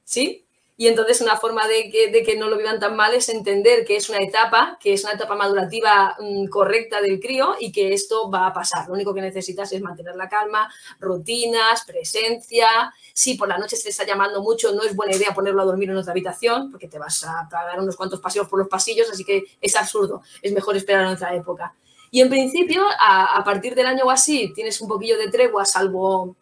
¿Sí? 0.04 0.46
Y 0.82 0.88
entonces 0.88 1.20
una 1.20 1.36
forma 1.36 1.68
de 1.68 1.90
que, 1.90 2.36
no 2.36 2.48
lo 2.48 2.56
vivan 2.56 2.80
tan 2.80 2.96
mal 2.96 3.14
es 3.14 3.28
entender 3.28 3.84
que 3.84 3.94
es 3.94 4.08
una 4.08 4.18
etapa, 4.18 4.78
que 4.80 4.94
es 4.94 5.04
una 5.04 5.12
etapa 5.12 5.36
madurativa 5.36 6.16
mm, 6.18 6.48
correcta 6.48 7.00
del 7.00 7.20
crío 7.20 7.54
y 7.60 7.70
que 7.70 7.92
esto 7.92 8.28
va 8.28 8.48
a 8.48 8.52
pasar. 8.52 8.88
Lo 8.88 8.94
único 8.94 9.14
que 9.14 9.20
necesitas 9.20 9.70
es 9.70 9.80
mantener 9.80 10.16
la 10.16 10.28
calma, 10.28 10.68
rutinas, 10.98 11.84
presencia. 11.84 12.66
Si 13.12 13.34
por 13.34 13.46
la 13.46 13.58
noche 13.58 13.76
se 13.76 13.90
está 13.90 14.04
llamando 14.04 14.42
mucho, 14.42 14.72
no 14.72 14.82
es 14.82 14.96
buena 14.96 15.14
idea 15.14 15.32
ponerlo 15.32 15.62
a 15.62 15.66
dormir 15.66 15.88
en 15.88 15.98
otra 15.98 16.10
habitación 16.10 16.72
porque 16.72 16.88
te 16.88 16.98
vas 16.98 17.22
a 17.22 17.48
dar 17.48 17.78
unos 17.78 17.94
cuantos 17.94 18.18
paseos 18.18 18.48
por 18.48 18.58
los 18.58 18.66
pasillos, 18.66 19.08
así 19.08 19.24
que 19.24 19.44
es 19.60 19.76
absurdo. 19.76 20.22
Es 20.42 20.52
mejor 20.52 20.76
esperar 20.76 21.02
en 21.02 21.12
otra 21.12 21.32
época. 21.32 21.76
Y 22.10 22.22
en 22.22 22.28
principio, 22.28 22.82
a, 22.98 23.36
a 23.36 23.44
partir 23.44 23.76
del 23.76 23.86
año 23.86 24.06
o 24.06 24.10
así, 24.10 24.52
tienes 24.52 24.80
un 24.80 24.88
poquillo 24.88 25.16
de 25.16 25.28
tregua, 25.28 25.64
salvo 25.64 26.34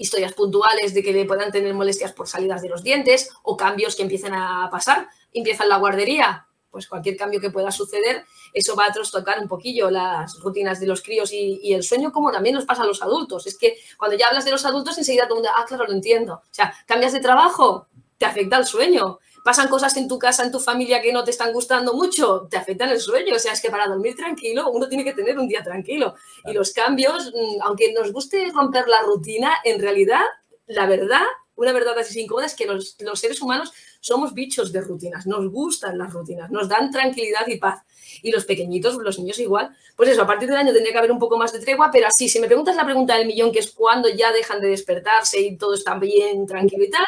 historias 0.00 0.32
puntuales 0.32 0.94
de 0.94 1.02
que 1.02 1.12
le 1.12 1.26
puedan 1.26 1.52
tener 1.52 1.74
molestias 1.74 2.12
por 2.14 2.26
salidas 2.26 2.62
de 2.62 2.70
los 2.70 2.82
dientes 2.82 3.30
o 3.42 3.54
cambios 3.54 3.94
que 3.94 4.02
empiecen 4.02 4.32
a 4.34 4.68
pasar. 4.72 5.08
Empieza 5.30 5.66
la 5.66 5.76
guardería, 5.76 6.46
pues 6.70 6.88
cualquier 6.88 7.18
cambio 7.18 7.38
que 7.38 7.50
pueda 7.50 7.70
suceder, 7.70 8.24
eso 8.54 8.74
va 8.74 8.86
a 8.86 8.92
trastocar 8.92 9.38
un 9.38 9.46
poquillo 9.46 9.90
las 9.90 10.40
rutinas 10.40 10.80
de 10.80 10.86
los 10.86 11.02
críos 11.02 11.30
y, 11.34 11.74
el 11.74 11.82
sueño, 11.82 12.12
como 12.12 12.32
también 12.32 12.54
nos 12.54 12.64
pasa 12.64 12.82
a 12.82 12.86
los 12.86 13.02
adultos. 13.02 13.46
Es 13.46 13.58
que 13.58 13.76
cuando 13.98 14.16
ya 14.16 14.28
hablas 14.28 14.46
de 14.46 14.52
los 14.52 14.64
adultos, 14.64 14.96
enseguida 14.96 15.24
todo 15.28 15.34
el 15.38 15.44
mundo, 15.44 15.50
ah, 15.54 15.66
claro, 15.68 15.84
lo 15.86 15.92
entiendo. 15.92 16.34
O 16.34 16.54
sea, 16.54 16.74
cambias 16.86 17.12
de 17.12 17.20
trabajo, 17.20 17.88
te 18.16 18.24
afecta 18.24 18.56
el 18.56 18.64
sueño 18.64 19.18
pasan 19.44 19.68
cosas 19.68 19.96
en 19.96 20.08
tu 20.08 20.18
casa, 20.18 20.44
en 20.44 20.52
tu 20.52 20.60
familia 20.60 21.00
que 21.00 21.12
no 21.12 21.24
te 21.24 21.30
están 21.30 21.52
gustando 21.52 21.94
mucho, 21.94 22.46
te 22.50 22.56
afectan 22.56 22.90
el 22.90 23.00
sueño. 23.00 23.34
O 23.34 23.38
sea, 23.38 23.52
es 23.52 23.60
que 23.60 23.70
para 23.70 23.86
dormir 23.86 24.16
tranquilo 24.16 24.70
uno 24.70 24.88
tiene 24.88 25.04
que 25.04 25.12
tener 25.12 25.38
un 25.38 25.48
día 25.48 25.62
tranquilo. 25.62 26.14
Y 26.44 26.52
los 26.52 26.72
cambios, 26.72 27.32
mm, 27.32 27.62
aunque 27.62 27.92
nos 27.92 28.12
guste 28.12 28.50
romper 28.52 28.88
la 28.88 29.02
rutina, 29.02 29.52
en 29.64 29.80
realidad, 29.80 30.22
la 30.66 30.86
verdad, 30.86 31.22
una 31.60 31.72
verdad 31.72 31.98
así 31.98 32.20
incómoda 32.20 32.46
es 32.46 32.54
que 32.54 32.64
los, 32.64 32.96
seres 33.14 33.42
humanos 33.42 33.72
somos 34.00 34.32
bichos 34.32 34.72
de 34.72 34.80
rutinas, 34.80 35.26
nos 35.26 35.46
gustan 35.50 35.98
las 35.98 36.10
rutinas, 36.10 36.50
nos 36.50 36.68
dan 36.70 36.90
tranquilidad 36.90 37.46
y 37.48 37.58
paz. 37.58 37.82
Y 38.22 38.30
los 38.30 38.46
pequeñitos, 38.46 38.96
los 38.96 39.18
niños 39.18 39.38
igual. 39.38 39.70
Pues 39.94 40.08
eso, 40.08 40.22
a 40.22 40.26
partir 40.26 40.48
del 40.48 40.56
año 40.56 40.72
tendría 40.72 40.92
que 40.92 40.98
haber 40.98 41.12
un 41.12 41.18
poco 41.18 41.36
más 41.36 41.52
de 41.52 41.60
tregua, 41.60 41.90
pero 41.92 42.06
así, 42.06 42.28
si 42.30 42.40
me 42.40 42.46
preguntas 42.46 42.76
la 42.76 42.84
pregunta 42.84 43.16
del 43.16 43.26
millón, 43.26 43.52
que 43.52 43.58
es 43.58 43.72
cuándo 43.72 44.08
ya 44.08 44.32
dejan 44.32 44.60
de 44.60 44.68
despertarse 44.68 45.38
y 45.38 45.58
todo 45.58 45.74
está 45.74 45.98
bien 45.98 46.46
tranquilo 46.46 46.82
y 46.82 46.90
tal, 46.90 47.04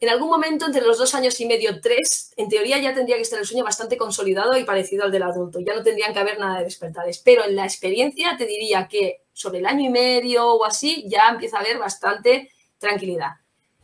en 0.00 0.08
algún 0.08 0.28
momento, 0.28 0.66
entre 0.66 0.82
los 0.82 0.98
dos 0.98 1.14
años 1.14 1.40
y 1.40 1.46
medio, 1.46 1.80
tres, 1.80 2.32
en 2.36 2.48
teoría 2.48 2.78
ya 2.78 2.94
tendría 2.94 3.16
que 3.16 3.22
estar 3.22 3.38
el 3.38 3.46
sueño 3.46 3.64
bastante 3.64 3.96
consolidado 3.96 4.56
y 4.56 4.64
parecido 4.64 5.04
al 5.04 5.10
del 5.10 5.24
adulto. 5.24 5.58
Ya 5.58 5.74
no 5.74 5.82
tendrían 5.82 6.12
que 6.12 6.20
haber 6.20 6.38
nada 6.38 6.58
de 6.58 6.64
despertares. 6.64 7.18
Pero 7.24 7.44
en 7.44 7.56
la 7.56 7.64
experiencia 7.64 8.36
te 8.36 8.46
diría 8.46 8.86
que 8.86 9.22
sobre 9.32 9.58
el 9.58 9.66
año 9.66 9.86
y 9.86 9.90
medio 9.90 10.46
o 10.46 10.64
así 10.64 11.04
ya 11.08 11.28
empieza 11.30 11.56
a 11.56 11.60
haber 11.60 11.78
bastante 11.78 12.50
tranquilidad. 12.78 13.32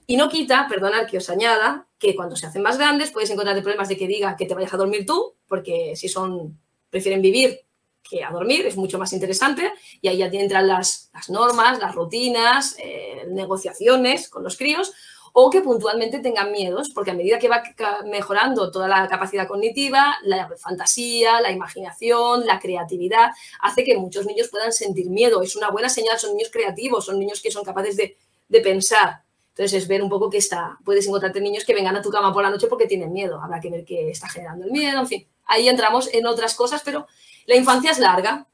Y 0.06 0.16
no 0.16 0.28
quita, 0.28 0.66
perdonad 0.68 1.08
que 1.08 1.18
os 1.18 1.30
añada, 1.30 1.88
que 1.98 2.14
cuando 2.14 2.36
se 2.36 2.46
hacen 2.46 2.62
más 2.62 2.78
grandes 2.78 3.10
puedes 3.10 3.30
encontrar 3.30 3.60
problemas 3.62 3.88
de 3.88 3.96
que 3.96 4.06
diga 4.06 4.36
que 4.36 4.46
te 4.46 4.54
vayas 4.54 4.74
a 4.74 4.76
dormir 4.76 5.06
tú, 5.06 5.34
porque 5.48 5.96
si 5.96 6.08
son, 6.08 6.60
prefieren 6.90 7.22
vivir 7.22 7.60
que 8.08 8.22
a 8.22 8.30
dormir, 8.30 8.66
es 8.66 8.76
mucho 8.76 8.98
más 8.98 9.14
interesante, 9.14 9.72
y 10.02 10.08
ahí 10.08 10.18
ya 10.18 10.26
entran 10.26 10.68
las, 10.68 11.10
las 11.14 11.30
normas, 11.30 11.78
las 11.78 11.94
rutinas, 11.94 12.76
eh, 12.78 13.24
negociaciones 13.28 14.28
con 14.28 14.44
los 14.44 14.58
críos, 14.58 14.92
o 15.36 15.50
que 15.50 15.62
puntualmente 15.62 16.20
tengan 16.20 16.52
miedos, 16.52 16.90
porque 16.90 17.10
a 17.10 17.14
medida 17.14 17.40
que 17.40 17.48
va 17.48 17.60
mejorando 18.04 18.70
toda 18.70 18.86
la 18.86 19.08
capacidad 19.08 19.48
cognitiva, 19.48 20.16
la 20.22 20.48
fantasía, 20.56 21.40
la 21.40 21.50
imaginación, 21.50 22.46
la 22.46 22.60
creatividad, 22.60 23.30
hace 23.60 23.82
que 23.82 23.98
muchos 23.98 24.26
niños 24.26 24.46
puedan 24.48 24.72
sentir 24.72 25.10
miedo. 25.10 25.42
Es 25.42 25.56
una 25.56 25.70
buena 25.70 25.88
señal, 25.88 26.20
son 26.20 26.36
niños 26.36 26.50
creativos, 26.52 27.06
son 27.06 27.18
niños 27.18 27.42
que 27.42 27.50
son 27.50 27.64
capaces 27.64 27.96
de, 27.96 28.16
pensar. 28.62 29.24
Entonces 29.48 29.82
es 29.82 29.88
ver 29.88 30.04
un 30.04 30.08
poco 30.08 30.30
que 30.30 30.38
está, 30.38 30.78
puedes 30.84 31.04
encontrarte 31.04 31.40
niños 31.40 31.64
que 31.64 31.74
vengan 31.74 31.96
a 31.96 32.02
tu 32.02 32.10
cama 32.10 32.32
por 32.32 32.44
la 32.44 32.50
noche 32.50 32.68
porque 32.68 32.86
tienen 32.86 33.12
miedo, 33.12 33.42
habrá 33.42 33.58
que 33.58 33.70
ver 33.70 33.84
qué 33.84 34.10
está 34.10 34.28
generando 34.28 34.64
el 34.64 34.70
miedo, 34.70 35.00
en 35.00 35.06
fin, 35.08 35.26
ahí 35.46 35.68
entramos 35.68 36.08
en 36.14 36.26
otras 36.26 36.54
cosas, 36.54 36.80
pero 36.84 37.08
la 37.46 37.56
infancia 37.56 37.90
es 37.90 37.98
larga, 37.98 38.46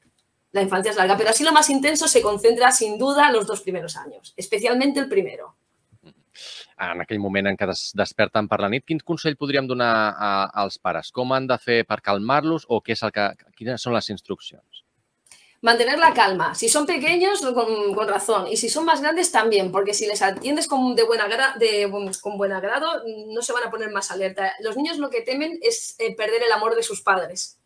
la 0.51 0.63
infancia 0.63 0.89
es 0.89 0.97
larga, 0.97 1.15
pero 1.15 1.29
así 1.29 1.43
lo 1.43 1.51
más 1.51 1.69
intenso 1.69 2.07
se 2.07 2.23
concentra 2.23 2.71
sin 2.71 2.97
duda 2.97 3.31
los 3.31 3.45
dos 3.45 3.61
primeros 3.61 3.95
años, 3.97 4.33
especialmente 4.35 4.99
el 4.99 5.07
primero. 5.07 5.55
En 6.89 7.01
aquell 7.03 7.21
moment 7.21 7.51
en 7.51 7.57
què 7.57 7.67
des 7.69 7.87
desperten 7.97 8.47
per 8.49 8.61
la 8.63 8.69
nit, 8.73 8.85
quin 8.87 9.01
consell 9.05 9.37
podríem 9.37 9.67
donar 9.69 9.91
a, 10.11 10.31
als 10.63 10.79
pares? 10.81 11.11
Com 11.15 11.33
han 11.35 11.49
de 11.49 11.57
fer 11.61 11.81
per 11.87 12.01
calmar-los 12.01 12.65
o 12.69 12.81
què 12.81 12.97
és 12.97 13.03
el 13.05 13.13
que, 13.15 13.27
quines 13.57 13.83
són 13.85 13.97
les 13.97 14.09
instruccions? 14.13 14.85
Mantener 15.61 15.99
la 15.99 16.11
calma. 16.11 16.55
Si 16.55 16.69
son 16.69 16.87
pequeños, 16.87 17.41
con, 17.41 17.93
con, 17.93 18.07
razón. 18.07 18.47
Y 18.47 18.57
si 18.57 18.67
son 18.67 18.83
más 18.83 19.01
grandes, 19.01 19.31
también, 19.31 19.71
porque 19.71 19.93
si 19.93 20.07
les 20.07 20.23
atiendes 20.23 20.67
con, 20.67 20.95
de 20.95 21.03
buena 21.03 21.27
gra 21.27 21.53
de, 21.59 21.87
con 22.19 22.37
buen 22.37 22.51
agrado, 22.51 23.03
no 23.27 23.41
se 23.43 23.53
van 23.53 23.65
a 23.65 23.69
poner 23.69 23.91
más 23.91 24.09
alerta. 24.09 24.53
Los 24.61 24.75
niños 24.75 24.97
lo 24.97 25.11
que 25.11 25.21
temen 25.21 25.59
es 25.61 25.95
eh, 25.99 26.15
perder 26.15 26.41
el 26.41 26.51
amor 26.51 26.75
de 26.75 26.81
sus 26.81 27.03
padres. 27.03 27.60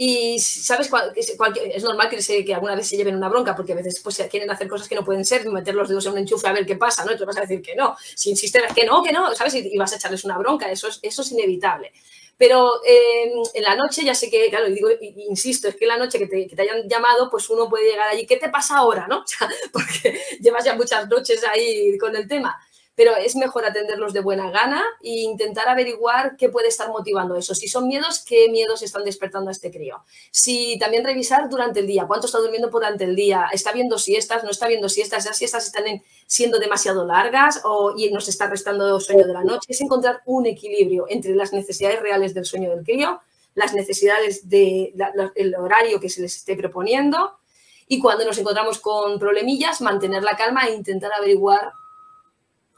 Y 0.00 0.38
sabes, 0.38 0.88
es 1.16 1.82
normal 1.82 2.08
que, 2.08 2.54
alguna 2.54 2.76
vez 2.76 2.86
se 2.86 2.96
lleven 2.96 3.16
una 3.16 3.28
bronca, 3.28 3.56
porque 3.56 3.72
a 3.72 3.74
veces 3.74 3.98
pues, 3.98 4.16
quieren 4.30 4.48
hacer 4.48 4.68
cosas 4.68 4.86
que 4.86 4.94
no 4.94 5.04
pueden 5.04 5.24
ser, 5.24 5.44
meter 5.50 5.74
los 5.74 5.88
dedos 5.88 6.06
en 6.06 6.12
un 6.12 6.18
enchufe 6.18 6.46
a 6.46 6.52
ver 6.52 6.64
qué 6.64 6.76
pasa, 6.76 7.04
¿no? 7.04 7.10
Y 7.10 7.16
tú 7.16 7.26
vas 7.26 7.36
a 7.36 7.40
decir 7.40 7.60
que 7.60 7.74
no. 7.74 7.96
Si 8.14 8.30
insisten 8.30 8.62
que 8.76 8.86
no, 8.86 9.02
que 9.02 9.10
no, 9.10 9.34
¿sabes? 9.34 9.56
Y, 9.56 9.76
vas 9.76 9.92
a 9.92 9.96
echarles 9.96 10.22
una 10.22 10.38
bronca, 10.38 10.70
eso 10.70 10.86
es, 10.86 11.00
eso 11.02 11.22
es 11.22 11.32
inevitable. 11.32 11.90
Pero 12.36 12.80
eh, 12.86 13.32
en 13.54 13.62
la 13.64 13.74
noche 13.74 14.04
ya 14.04 14.14
sé 14.14 14.30
que, 14.30 14.48
claro, 14.50 14.66
digo, 14.68 14.88
insisto, 15.00 15.66
es 15.66 15.74
que 15.74 15.86
en 15.86 15.88
la 15.88 15.98
noche 15.98 16.20
que 16.20 16.28
te, 16.28 16.46
que 16.46 16.54
te, 16.54 16.62
hayan 16.62 16.88
llamado, 16.88 17.28
pues 17.28 17.50
uno 17.50 17.68
puede 17.68 17.90
llegar 17.90 18.06
allí, 18.06 18.24
¿qué 18.24 18.36
te 18.36 18.50
pasa 18.50 18.76
ahora, 18.76 19.08
no? 19.08 19.24
Porque 19.72 20.16
llevas 20.40 20.64
ya 20.64 20.76
muchas 20.76 21.08
noches 21.08 21.42
ahí 21.42 21.98
con 21.98 22.14
el 22.14 22.28
tema 22.28 22.56
pero 22.98 23.14
es 23.14 23.36
mejor 23.36 23.64
atenderlos 23.64 24.12
de 24.12 24.18
buena 24.18 24.50
gana 24.50 24.82
e 25.00 25.20
intentar 25.20 25.68
averiguar 25.68 26.36
qué 26.36 26.48
puede 26.48 26.66
estar 26.66 26.88
motivando 26.88 27.36
eso. 27.36 27.54
Si 27.54 27.68
son 27.68 27.86
miedos, 27.86 28.24
qué 28.26 28.48
miedos 28.48 28.82
están 28.82 29.04
despertando 29.04 29.50
a 29.50 29.52
este 29.52 29.70
crío. 29.70 30.02
Si 30.32 30.76
también 30.80 31.04
revisar 31.04 31.48
durante 31.48 31.78
el 31.78 31.86
día, 31.86 32.08
cuánto 32.08 32.26
está 32.26 32.38
durmiendo 32.38 32.70
durante 32.70 33.04
el 33.04 33.14
día, 33.14 33.50
está 33.52 33.70
viendo 33.70 34.00
siestas, 34.00 34.42
no 34.42 34.50
está 34.50 34.66
viendo 34.66 34.88
siestas, 34.88 35.24
esas 35.24 35.36
siestas 35.36 35.66
están 35.66 35.84
siendo 36.26 36.58
demasiado 36.58 37.06
largas 37.06 37.60
o, 37.62 37.94
y 37.96 38.10
nos 38.10 38.26
está 38.26 38.48
restando 38.48 38.98
sueño 38.98 39.28
de 39.28 39.32
la 39.32 39.44
noche. 39.44 39.68
Es 39.68 39.80
encontrar 39.80 40.22
un 40.26 40.46
equilibrio 40.46 41.06
entre 41.08 41.36
las 41.36 41.52
necesidades 41.52 42.00
reales 42.00 42.34
del 42.34 42.46
sueño 42.46 42.68
del 42.74 42.84
crío, 42.84 43.20
las 43.54 43.74
necesidades 43.74 44.48
del 44.48 45.54
horario 45.56 46.00
que 46.00 46.08
se 46.08 46.20
les 46.20 46.34
esté 46.34 46.56
proponiendo 46.56 47.38
y 47.86 48.00
cuando 48.00 48.24
nos 48.24 48.36
encontramos 48.36 48.78
con 48.80 49.18
problemillas, 49.18 49.80
mantener 49.80 50.22
la 50.22 50.36
calma 50.36 50.66
e 50.66 50.74
intentar 50.74 51.12
averiguar 51.12 51.72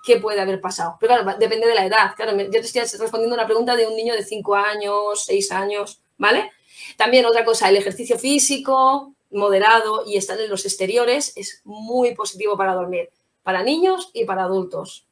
qué 0.02 0.18
puede 0.18 0.40
haber 0.40 0.60
pasado. 0.60 0.96
Pero 1.00 1.14
claro, 1.14 1.38
depende 1.38 1.66
de 1.66 1.74
la 1.74 1.86
edad. 1.86 2.14
Claro, 2.16 2.36
yo 2.36 2.50
te 2.50 2.58
estoy 2.58 2.82
respondiendo 2.82 3.34
una 3.34 3.46
pregunta 3.46 3.76
de 3.76 3.86
un 3.86 3.94
niño 3.94 4.14
de 4.14 4.24
5 4.24 4.54
años, 4.54 5.24
6 5.24 5.52
años, 5.52 6.00
¿vale? 6.18 6.50
También 6.96 7.26
otra 7.26 7.44
cosa, 7.44 7.68
el 7.68 7.76
ejercicio 7.76 8.18
físico 8.18 9.14
moderado 9.30 10.04
y 10.06 10.16
estar 10.16 10.40
en 10.40 10.50
los 10.50 10.64
exteriores 10.64 11.32
es 11.36 11.60
muy 11.64 12.14
positivo 12.14 12.56
para 12.56 12.74
dormir, 12.74 13.10
para 13.42 13.62
niños 13.62 14.10
y 14.12 14.24
para 14.24 14.44
adultos. 14.44 15.06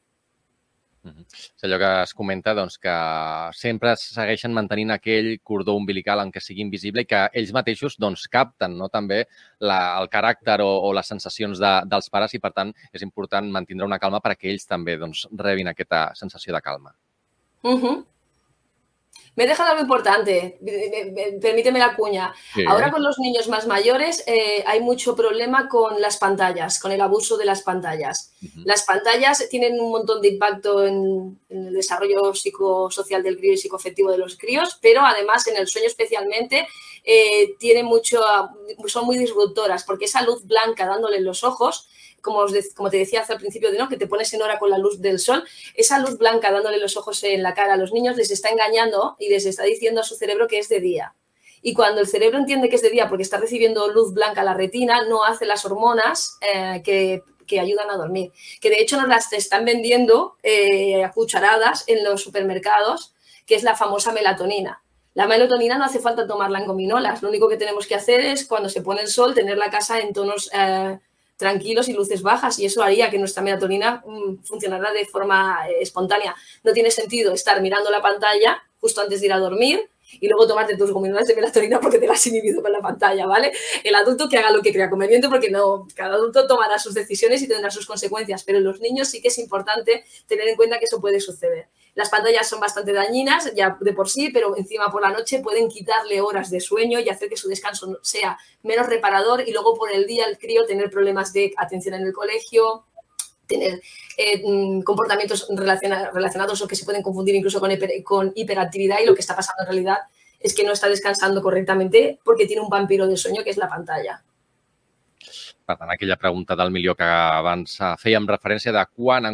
És 1.07 1.63
allò 1.63 1.77
que 1.79 1.89
es 2.03 2.13
comenta 2.13 2.53
doncs, 2.57 2.75
que 2.83 2.95
sempre 3.55 3.93
segueixen 3.99 4.53
mantenint 4.55 4.91
aquell 4.95 5.29
cordó 5.43 5.75
umbilical 5.79 6.19
en 6.23 6.33
què 6.35 6.43
sigui 6.43 6.65
invisible 6.65 7.05
i 7.05 7.09
que 7.09 7.21
ells 7.39 7.53
mateixos 7.55 7.95
doncs, 8.01 8.27
capten 8.31 8.75
no? 8.77 8.89
també 8.91 9.23
la, 9.59 9.79
el 10.01 10.11
caràcter 10.11 10.59
o, 10.65 10.69
o 10.89 10.93
les 10.95 11.07
sensacions 11.07 11.61
de, 11.63 11.73
dels 11.89 12.11
pares 12.11 12.35
i, 12.35 12.43
per 12.43 12.51
tant, 12.55 12.73
és 12.91 13.05
important 13.05 13.47
mantenir 13.47 13.87
una 13.87 13.99
calma 13.99 14.19
perquè 14.23 14.51
ells 14.51 14.67
també 14.67 14.97
doncs, 14.99 15.25
rebin 15.39 15.71
aquesta 15.71 16.09
sensació 16.19 16.55
de 16.55 16.61
calma. 16.61 16.95
Uh 17.63 17.79
-huh. 17.79 17.97
Me 19.35 19.45
he 19.45 19.47
dejado 19.47 19.69
algo 19.69 19.81
importante, 19.81 20.59
permíteme 21.41 21.79
la 21.79 21.95
cuña. 21.95 22.33
Ahora 22.67 22.91
con 22.91 23.03
los 23.03 23.19
niños 23.19 23.47
más 23.47 23.67
mayores 23.67 24.23
eh, 24.27 24.63
hay 24.65 24.81
mucho 24.81 25.15
problema 25.15 25.69
con 25.69 26.01
las 26.01 26.17
pantallas, 26.17 26.79
con 26.79 26.91
el 26.91 27.01
abuso 27.01 27.37
de 27.37 27.45
las 27.45 27.61
pantallas. 27.61 28.33
Las 28.65 28.83
pantallas 28.83 29.47
tienen 29.49 29.79
un 29.79 29.91
montón 29.91 30.21
de 30.21 30.29
impacto 30.29 30.85
en, 30.85 31.39
el 31.49 31.73
desarrollo 31.73 32.33
psicosocial 32.33 33.23
del 33.23 33.37
crío 33.37 33.53
y 33.53 33.57
psicoafectivo 33.57 34.11
de 34.11 34.17
los 34.17 34.37
críos, 34.37 34.77
pero 34.81 35.01
además 35.01 35.47
en 35.47 35.57
el 35.57 35.67
sueño 35.67 35.87
especialmente 35.87 36.67
eh, 37.03 37.55
tiene 37.59 37.83
mucho, 37.83 38.21
son 38.87 39.05
muy 39.05 39.17
disruptoras 39.17 39.83
porque 39.83 40.05
esa 40.05 40.21
luz 40.21 40.45
blanca 40.45 40.85
dándole 40.85 41.17
en 41.17 41.25
los 41.25 41.43
ojos 41.43 41.87
como, 42.21 42.45
te 42.45 42.97
decía 42.97 43.21
hace 43.21 43.33
al 43.33 43.39
principio, 43.39 43.71
de, 43.71 43.77
¿no? 43.77 43.89
que 43.89 43.97
te 43.97 44.07
pones 44.07 44.33
en 44.33 44.41
hora 44.41 44.59
con 44.59 44.69
la 44.69 44.77
luz 44.77 45.01
del 45.01 45.19
sol, 45.19 45.43
esa 45.75 45.99
luz 45.99 46.17
blanca 46.17 46.51
dándole 46.51 46.77
los 46.77 46.97
ojos 46.97 47.23
en 47.23 47.43
la 47.43 47.53
cara 47.53 47.73
a 47.73 47.77
los 47.77 47.91
niños 47.91 48.15
les 48.17 48.31
está 48.31 48.49
engañando 48.49 49.15
y 49.19 49.29
les 49.29 49.45
está 49.45 49.63
diciendo 49.63 50.01
a 50.01 50.03
su 50.03 50.15
cerebro 50.15 50.47
que 50.47 50.59
es 50.59 50.69
de 50.69 50.79
día. 50.79 51.15
Y 51.61 51.73
cuando 51.73 52.01
el 52.01 52.07
cerebro 52.07 52.37
entiende 52.37 52.69
que 52.69 52.77
es 52.77 52.81
de 52.81 52.89
día 52.89 53.09
porque 53.09 53.23
está 53.23 53.37
recibiendo 53.37 53.89
luz 53.89 54.13
blanca 54.13 54.41
a 54.41 54.43
la 54.43 54.53
retina, 54.53 55.05
no 55.05 55.23
hace 55.23 55.45
las 55.45 55.65
hormonas 55.65 56.37
eh, 56.41 56.81
que, 56.83 57.23
ayudan 57.59 57.89
a 57.89 57.97
dormir. 57.97 58.31
Que 58.61 58.69
de 58.69 58.79
hecho 58.79 58.95
nos 58.97 59.09
las 59.09 59.33
están 59.33 59.65
vendiendo 59.65 60.37
eh, 60.43 61.03
a 61.03 61.11
cucharadas 61.11 61.83
en 61.87 62.03
los 62.03 62.21
supermercados, 62.21 63.15
que 63.47 63.55
es 63.55 63.63
la 63.63 63.75
famosa 63.75 64.11
melatonina. 64.11 64.83
La 65.15 65.27
melatonina 65.27 65.77
no 65.77 65.85
hace 65.85 65.99
falta 65.99 66.27
tomarla 66.27 66.59
en 66.59 66.67
gominolas. 66.67 67.23
Lo 67.23 67.29
único 67.29 67.49
que 67.49 67.57
tenemos 67.57 67.87
que 67.87 67.95
hacer 67.95 68.19
es, 68.19 68.45
cuando 68.45 68.69
se 68.69 68.81
pone 68.81 69.01
el 69.01 69.07
sol, 69.07 69.33
tener 69.33 69.57
la 69.57 69.71
casa 69.71 69.99
en 69.99 70.13
tonos 70.13 70.49
eh, 70.53 70.99
tranquilos 71.39 71.87
y 71.87 71.93
luces 71.93 72.21
bajas 72.21 72.59
y 72.59 72.65
eso 72.65 72.83
haría 72.83 73.09
que 73.09 73.17
nuestra 73.17 73.41
melatonina 73.41 74.03
mm, 74.05 74.43
funcionara 74.43 74.91
de 74.91 75.05
forma 75.05 75.57
eh, 75.69 75.75
espontánea. 75.79 76.35
No 76.65 76.73
tiene 76.73 76.91
sentido 76.91 77.33
estar 77.33 77.61
mirando 77.61 77.89
la 77.89 78.01
pantalla 78.01 78.61
justo 78.81 78.99
antes 78.99 79.21
de 79.21 79.27
ir 79.27 79.33
a 79.33 79.39
dormir 79.39 79.89
y 80.19 80.27
luego 80.27 80.45
tomarte 80.45 80.75
tus 80.75 80.91
gominolas 80.91 81.27
de 81.27 81.35
melatonina 81.35 81.79
porque 81.79 81.97
te 81.97 82.07
las 82.07 82.17
has 82.17 82.27
inhibido 82.27 82.61
con 82.61 82.73
la 82.73 82.81
pantalla, 82.81 83.25
¿vale? 83.25 83.53
El 83.85 83.95
adulto 83.95 84.27
que 84.27 84.37
haga 84.37 84.51
lo 84.51 84.61
que 84.61 84.73
crea 84.73 84.89
conveniente 84.89 85.29
porque 85.29 85.49
no, 85.49 85.87
cada 85.95 86.15
adulto 86.15 86.45
tomará 86.45 86.77
sus 86.77 86.93
decisiones 86.93 87.41
y 87.41 87.47
tendrá 87.47 87.71
sus 87.71 87.85
consecuencias, 87.85 88.43
pero 88.43 88.57
en 88.57 88.65
los 88.65 88.81
niños 88.81 89.07
sí 89.07 89.21
que 89.21 89.29
es 89.29 89.37
importante 89.37 90.03
tener 90.27 90.45
en 90.49 90.57
cuenta 90.57 90.77
que 90.77 90.85
eso 90.85 90.99
puede 90.99 91.21
suceder. 91.21 91.69
Las 91.99 92.09
pantallas 92.09 92.47
son 92.47 92.61
bastante 92.61 92.93
dañinas 92.93 93.53
ya 93.53 93.77
de 93.77 93.91
por 93.91 94.09
sí, 94.09 94.29
pero 94.29 94.55
encima 94.55 94.89
por 94.89 95.01
la 95.01 95.09
noche 95.09 95.41
pueden 95.41 95.67
quitarle 95.67 96.21
horas 96.21 96.49
de 96.49 96.61
sueño 96.61 96.97
y 96.97 97.09
hacer 97.09 97.27
que 97.27 97.35
su 97.35 97.49
descanso 97.49 97.99
sea 98.01 98.37
menos 98.63 98.87
reparador 98.87 99.43
y 99.45 99.51
luego 99.51 99.75
por 99.75 99.91
el 99.91 100.07
día 100.07 100.23
el 100.25 100.37
crío 100.37 100.65
tener 100.65 100.89
problemas 100.89 101.33
de 101.33 101.53
atención 101.57 101.95
en 101.95 102.03
el 102.03 102.13
colegio, 102.13 102.85
tener 103.47 103.81
eh, 104.15 104.41
mm, 104.41 104.83
comportamientos 104.83 105.45
relacionados 106.13 106.61
o 106.61 106.67
que 106.69 106.77
se 106.77 106.85
pueden 106.85 107.03
confundir 107.03 107.35
incluso 107.35 107.59
con, 107.59 107.69
con 108.05 108.31
hiperactividad 108.33 109.01
y 109.01 109.05
lo 109.05 109.13
que 109.13 109.19
está 109.19 109.35
pasando 109.35 109.63
en 109.63 109.67
realidad 109.67 109.97
es 110.39 110.55
que 110.55 110.63
no 110.63 110.71
está 110.71 110.87
descansando 110.87 111.41
correctamente 111.41 112.17
porque 112.23 112.45
tiene 112.45 112.61
un 112.61 112.69
vampiro 112.69 113.07
de 113.07 113.17
sueño 113.17 113.43
que 113.43 113.49
és 113.49 113.57
la 113.57 113.67
pantalla. 113.67 114.23
Per 115.69 115.75
tant, 115.77 115.91
aquella 115.93 116.15
pregunta 116.17 116.55
del 116.57 116.71
milió 116.73 116.95
que 116.97 117.05
abans 117.05 117.75
fèiem 118.01 118.25
referència 118.29 118.71
de 118.73 118.81
quan 118.89 119.27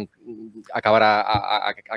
acabarà 0.76 1.08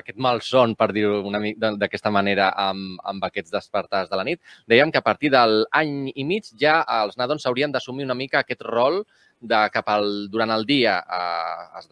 aquest 0.00 0.16
malson, 0.16 0.72
per 0.80 0.88
dir-ho 0.96 1.18
d'aquesta 1.60 2.12
manera, 2.14 2.48
amb, 2.64 2.96
amb 3.12 3.26
aquests 3.28 3.52
despertars 3.52 4.08
de 4.08 4.16
la 4.16 4.24
nit. 4.24 4.40
Dèiem 4.64 4.94
que 4.94 5.02
a 5.02 5.04
partir 5.04 5.32
del 5.36 5.66
any 5.76 6.08
i 6.14 6.24
mig 6.24 6.48
ja 6.64 6.80
els 7.02 7.20
nadons 7.20 7.44
s'haurien 7.44 7.74
d'assumir 7.74 8.08
una 8.08 8.16
mica 8.16 8.40
aquest 8.40 8.64
rol 8.64 9.02
de 9.40 9.60
cap 9.76 9.92
al, 9.92 10.08
durant 10.32 10.56
el 10.56 10.64
dia 10.68 10.96
eh, 11.04 11.84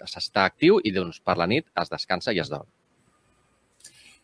s'està 0.00 0.48
actiu 0.48 0.80
i 0.80 0.96
doncs 0.96 1.20
per 1.20 1.36
la 1.36 1.48
nit 1.50 1.68
es 1.82 1.92
descansa 1.92 2.32
i 2.32 2.40
es 2.40 2.48
dorm. 2.48 2.68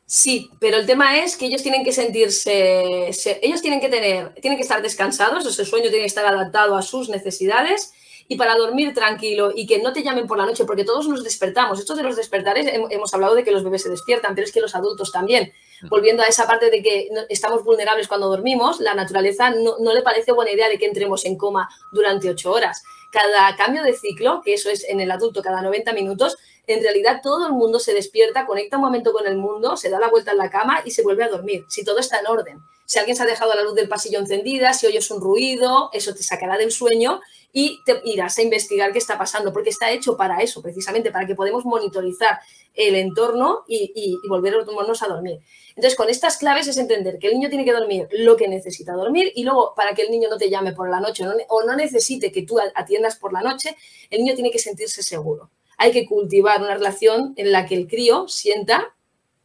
Sí, 0.09 0.53
pero 0.61 0.77
el 0.77 0.87
tema 0.87 1.19
es 1.19 1.37
que 1.37 1.47
ellos 1.47 1.65
tienen 1.65 1.85
que 1.85 1.93
sentirse, 1.93 3.11
ellos 3.43 3.61
tienen 3.61 3.81
que 3.81 3.89
tener, 3.89 4.35
tienen 4.35 4.57
que 4.57 4.63
estar 4.63 4.81
descansados, 4.81 5.45
o 5.45 5.51
sea, 5.51 5.65
el 5.65 5.69
sueño 5.69 5.89
tiene 5.89 6.03
que 6.03 6.07
estar 6.07 6.25
adaptado 6.25 6.77
a 6.77 6.83
sus 6.83 7.09
necesidades 7.09 7.93
y 8.29 8.37
para 8.37 8.57
dormir 8.57 8.95
tranquilo 8.95 9.53
y 9.55 9.67
que 9.67 9.81
no 9.81 9.93
te 9.93 10.05
llamen 10.05 10.29
por 10.29 10.39
la 10.39 10.47
noche, 10.47 10.65
porque 10.65 10.85
todos 10.85 11.09
nos 11.09 11.25
despertamos. 11.25 11.81
Esto 11.81 11.97
de 11.97 12.05
los 12.05 12.15
despertares, 12.15 12.67
hemos 12.91 13.15
hablado 13.15 13.35
de 13.35 13.43
que 13.43 13.51
los 13.51 13.65
bebés 13.65 13.83
se 13.83 13.89
despiertan, 13.89 14.37
pero 14.37 14.47
es 14.47 14.53
que 14.53 14.61
los 14.61 14.77
adultos 14.77 15.11
también. 15.11 15.53
Volviendo 15.91 16.23
a 16.23 16.27
esa 16.27 16.47
parte 16.47 16.71
de 16.71 16.83
que 16.83 17.09
estamos 17.29 17.65
vulnerables 17.65 18.07
cuando 18.07 18.29
dormimos, 18.29 18.81
la 18.81 18.95
naturaleza 18.95 19.51
no, 19.51 19.77
no 19.81 19.93
le 19.93 20.03
parece 20.03 20.31
buena 20.31 20.53
idea 20.53 20.69
de 20.69 20.79
que 20.79 20.87
entremos 20.87 21.25
en 21.25 21.37
coma 21.37 21.69
durante 21.91 22.31
ocho 22.31 22.53
horas. 22.53 22.83
Cada 23.13 23.55
cambio 23.57 23.83
de 23.83 23.93
ciclo, 23.93 24.41
que 24.45 24.55
eso 24.55 24.71
es 24.71 24.85
en 24.89 25.01
el 25.01 25.11
adulto 25.11 25.43
cada 25.43 25.63
90 25.63 25.93
minutos, 25.93 26.37
en 26.67 26.83
realidad 26.83 27.21
todo 27.23 27.47
el 27.47 27.53
mundo 27.53 27.79
se 27.79 27.95
despierta, 27.95 28.47
conecta 28.47 28.77
un 28.77 28.83
momento 28.83 29.13
con 29.13 29.27
el 29.27 29.37
mundo, 29.37 29.77
se 29.77 29.89
da 29.89 30.01
la 30.01 30.09
vuelta 30.09 30.33
en 30.33 30.39
la 30.39 30.51
cama 30.51 30.83
y 30.85 30.91
se 30.91 31.03
vuelve 31.03 31.25
a 31.25 31.29
dormir, 31.29 31.65
si 31.69 31.85
todo 31.85 31.99
está 31.99 32.21
en 32.21 32.27
orden. 32.27 32.59
Si 32.87 33.01
alguien 33.01 33.17
se 33.17 33.25
ha 33.25 33.27
dejado 33.27 33.53
la 33.55 33.63
luz 33.63 33.75
del 33.75 33.89
pasillo 33.89 34.21
encendida, 34.21 34.73
si 34.73 34.87
oyes 34.87 35.11
un 35.11 35.21
ruido, 35.21 35.91
eso 35.93 36.15
te 36.15 36.23
sacará 36.23 36.57
del 36.57 36.71
sueño 36.71 37.21
y 37.53 37.83
te 37.85 38.01
irás 38.05 38.39
a 38.39 38.43
investigar 38.43 38.93
qué 38.93 38.99
está 38.99 39.19
pasando, 39.19 39.53
porque 39.53 39.71
está 39.71 39.91
hecho 39.91 40.17
para 40.17 40.41
eso, 40.41 40.63
precisamente, 40.63 41.11
para 41.11 41.27
que 41.27 41.35
podamos 41.35 41.65
monitorizar 41.65 42.39
el 42.75 42.95
entorno 42.95 43.65
y, 43.67 43.93
y, 43.95 44.19
y 44.23 44.29
volver 44.29 44.55
a 44.55 45.09
dormir. 45.09 45.41
Entonces, 45.71 45.97
con 45.97 46.11
estas 46.11 46.37
claves 46.37 46.69
es 46.69 46.77
entender 46.77 47.19
que 47.19 47.29
el 47.29 47.35
niño 47.35 47.49
tiene 47.49 47.65
que 47.65 47.73
dormir 47.73 48.09
lo 48.13 48.37
que 48.37 48.47
necesita 48.47 48.93
dormir 48.93 49.33
y 49.35 49.43
luego, 49.43 49.73
para 49.75 49.95
que 49.95 50.03
el 50.03 50.11
niño 50.11 50.29
no 50.29 50.37
te 50.37 50.49
llame 50.49 50.73
por 50.73 50.89
la 50.89 51.01
noche 51.01 51.25
o 51.49 51.65
no 51.65 51.75
necesite 51.75 52.31
que 52.31 52.43
tú 52.43 52.59
atiendas 52.75 53.17
por 53.17 53.33
la 53.33 53.41
noche, 53.41 53.77
el 54.11 54.21
niño 54.21 54.35
tiene 54.35 54.51
que 54.51 54.59
sentirse 54.59 55.03
seguro 55.03 55.51
hay 55.77 55.93
que 55.93 56.07
cultivar 56.07 56.63
una 56.63 56.75
relación 56.75 57.35
en 57.37 57.53
la 57.53 57.67
que 57.67 57.75
el 57.75 57.87
crío 57.87 58.29
sienta 58.29 58.95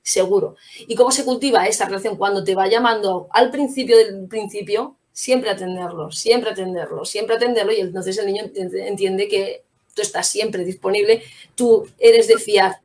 seguro. 0.01 0.55
¿Y 0.79 0.95
cómo 0.95 1.11
se 1.11 1.25
cultiva 1.25 1.67
esa 1.67 1.85
relación? 1.85 2.17
Cuando 2.17 2.43
te 2.43 2.55
va 2.55 2.67
llamando 2.67 3.27
al 3.31 3.51
principio 3.51 3.97
del 3.97 4.27
principio, 4.27 4.95
siempre 5.13 5.49
atenderlo, 5.49 6.11
siempre 6.11 6.51
atenderlo, 6.51 7.05
siempre 7.05 7.35
atenderlo 7.35 7.71
y 7.73 7.81
entonces 7.81 8.17
el 8.17 8.25
niño 8.25 8.43
entiende 8.55 9.27
que 9.27 9.63
tú 9.93 10.01
estás 10.01 10.27
siempre 10.29 10.63
disponible, 10.63 11.23
tú 11.55 11.87
eres 11.99 12.27
de 12.27 12.37
fiar. 12.37 12.79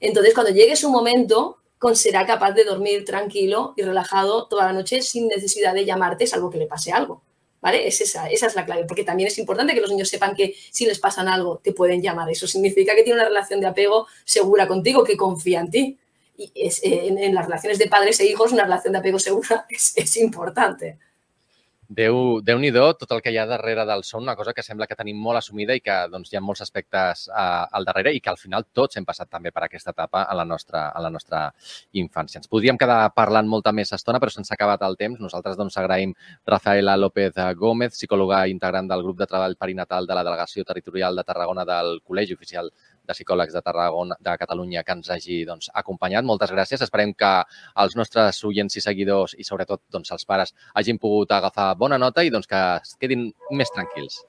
Entonces, 0.00 0.34
cuando 0.34 0.52
llegue 0.52 0.76
su 0.76 0.90
momento, 0.90 1.58
será 1.94 2.26
capaz 2.26 2.52
de 2.52 2.64
dormir 2.64 3.04
tranquilo 3.04 3.74
y 3.76 3.82
relajado 3.82 4.46
toda 4.46 4.66
la 4.66 4.72
noche 4.72 5.02
sin 5.02 5.28
necesidad 5.28 5.74
de 5.74 5.84
llamarte, 5.84 6.26
salvo 6.26 6.50
que 6.50 6.58
le 6.58 6.66
pase 6.66 6.92
algo. 6.92 7.22
¿Vale? 7.60 7.88
Es 7.88 8.00
esa, 8.00 8.28
esa 8.28 8.46
es 8.46 8.54
la 8.54 8.64
clave, 8.64 8.84
porque 8.84 9.02
también 9.02 9.26
es 9.26 9.38
importante 9.38 9.74
que 9.74 9.80
los 9.80 9.90
niños 9.90 10.08
sepan 10.08 10.36
que 10.36 10.54
si 10.70 10.86
les 10.86 11.00
pasan 11.00 11.26
algo, 11.26 11.58
te 11.58 11.72
pueden 11.72 12.00
llamar. 12.00 12.30
Eso 12.30 12.46
significa 12.46 12.94
que 12.94 13.02
tiene 13.02 13.18
una 13.18 13.28
relación 13.28 13.60
de 13.60 13.66
apego 13.66 14.06
segura 14.24 14.68
contigo, 14.68 15.02
que 15.02 15.16
confía 15.16 15.60
en 15.60 15.70
ti. 15.70 15.98
Y 16.36 16.52
es, 16.54 16.80
en, 16.84 17.18
en, 17.18 17.34
las 17.34 17.46
relaciones 17.46 17.78
de 17.78 17.88
padres 17.88 18.20
e 18.20 18.26
hijos, 18.26 18.52
una 18.52 18.62
relación 18.62 18.92
de 18.92 19.00
apego 19.00 19.18
segura 19.18 19.66
es 19.70 20.16
importante. 20.16 20.98
Déu, 21.88 22.42
déu 22.44 22.58
nhi 22.60 22.68
tot 22.70 23.12
el 23.14 23.22
que 23.24 23.30
hi 23.32 23.38
ha 23.40 23.46
darrere 23.48 23.86
del 23.88 24.02
son, 24.04 24.22
una 24.22 24.36
cosa 24.36 24.52
que 24.52 24.62
sembla 24.62 24.86
que 24.86 24.94
tenim 24.94 25.16
molt 25.16 25.38
assumida 25.38 25.72
i 25.72 25.80
que 25.80 25.94
doncs, 26.12 26.28
hi 26.30 26.36
ha 26.36 26.42
molts 26.44 26.60
aspectes 26.60 27.22
uh, 27.28 27.64
al 27.72 27.86
darrere 27.88 28.12
i 28.12 28.20
que 28.20 28.28
al 28.28 28.36
final 28.36 28.66
tots 28.76 28.98
hem 28.98 29.06
passat 29.08 29.30
també 29.30 29.50
per 29.50 29.62
aquesta 29.64 29.94
etapa 29.96 30.26
a 30.28 30.34
la 30.36 30.44
nostra, 30.44 30.90
a 30.90 31.00
la 31.00 31.08
nostra 31.08 31.46
infància. 31.92 32.42
Ens 32.42 32.50
podríem 32.52 32.76
quedar 32.76 33.08
parlant 33.16 33.48
molta 33.48 33.72
més 33.72 33.94
estona, 33.96 34.20
però 34.20 34.28
se'ns 34.28 34.52
ha 34.52 34.58
acabat 34.58 34.84
el 34.84 34.98
temps. 35.00 35.16
Nosaltres 35.18 35.56
doncs, 35.56 35.78
agraïm 35.80 36.12
Rafaela 36.46 36.98
López 37.00 37.40
Gómez, 37.56 37.96
psicòloga 37.96 38.44
integrant 38.52 38.92
del 38.92 39.06
grup 39.08 39.16
de 39.22 39.30
treball 39.32 39.56
perinatal 39.56 40.06
de 40.06 40.20
la 40.20 40.26
Delegació 40.28 40.68
Territorial 40.68 41.16
de 41.16 41.24
Tarragona 41.24 41.64
del 41.64 42.02
Col·legi 42.04 42.36
Oficial 42.36 42.68
de 43.08 43.16
psicòlegs 43.16 43.56
de 43.56 43.62
Tarragona, 43.64 44.18
de 44.20 44.36
Catalunya 44.40 44.84
que 44.84 44.96
ens 44.98 45.10
hagi 45.10 45.42
doncs, 45.48 45.72
acompanyat. 45.74 46.26
Moltes 46.28 46.52
gràcies. 46.54 46.84
Esperem 46.84 47.14
que 47.16 47.32
els 47.84 47.96
nostres 47.98 48.42
oients 48.44 48.76
i 48.76 48.84
seguidors 48.84 49.34
i 49.38 49.46
sobretot 49.48 49.82
doncs, 49.90 50.12
els 50.14 50.28
pares 50.28 50.54
hagin 50.74 51.00
pogut 51.02 51.32
agafar 51.32 51.72
bona 51.76 51.98
nota 51.98 52.24
i 52.24 52.32
doncs, 52.34 52.46
que 52.46 52.64
es 52.78 52.96
quedin 53.00 53.30
més 53.50 53.72
tranquils. 53.74 54.22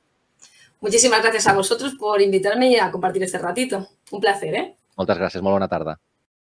Muchísimas 0.82 1.22
gracias 1.22 1.48
a 1.48 1.54
vosotros 1.54 1.96
por 2.00 2.22
invitarme 2.22 2.70
y 2.72 2.78
a 2.78 2.90
compartir 2.90 3.24
este 3.24 3.38
ratito. 3.38 3.88
Un 4.12 4.22
placer, 4.22 4.56
¿eh? 4.56 4.76
Moltes 4.96 5.18
gràcies. 5.20 5.44
Molt 5.44 5.60
bona 5.60 5.68
tarda. 5.68 6.00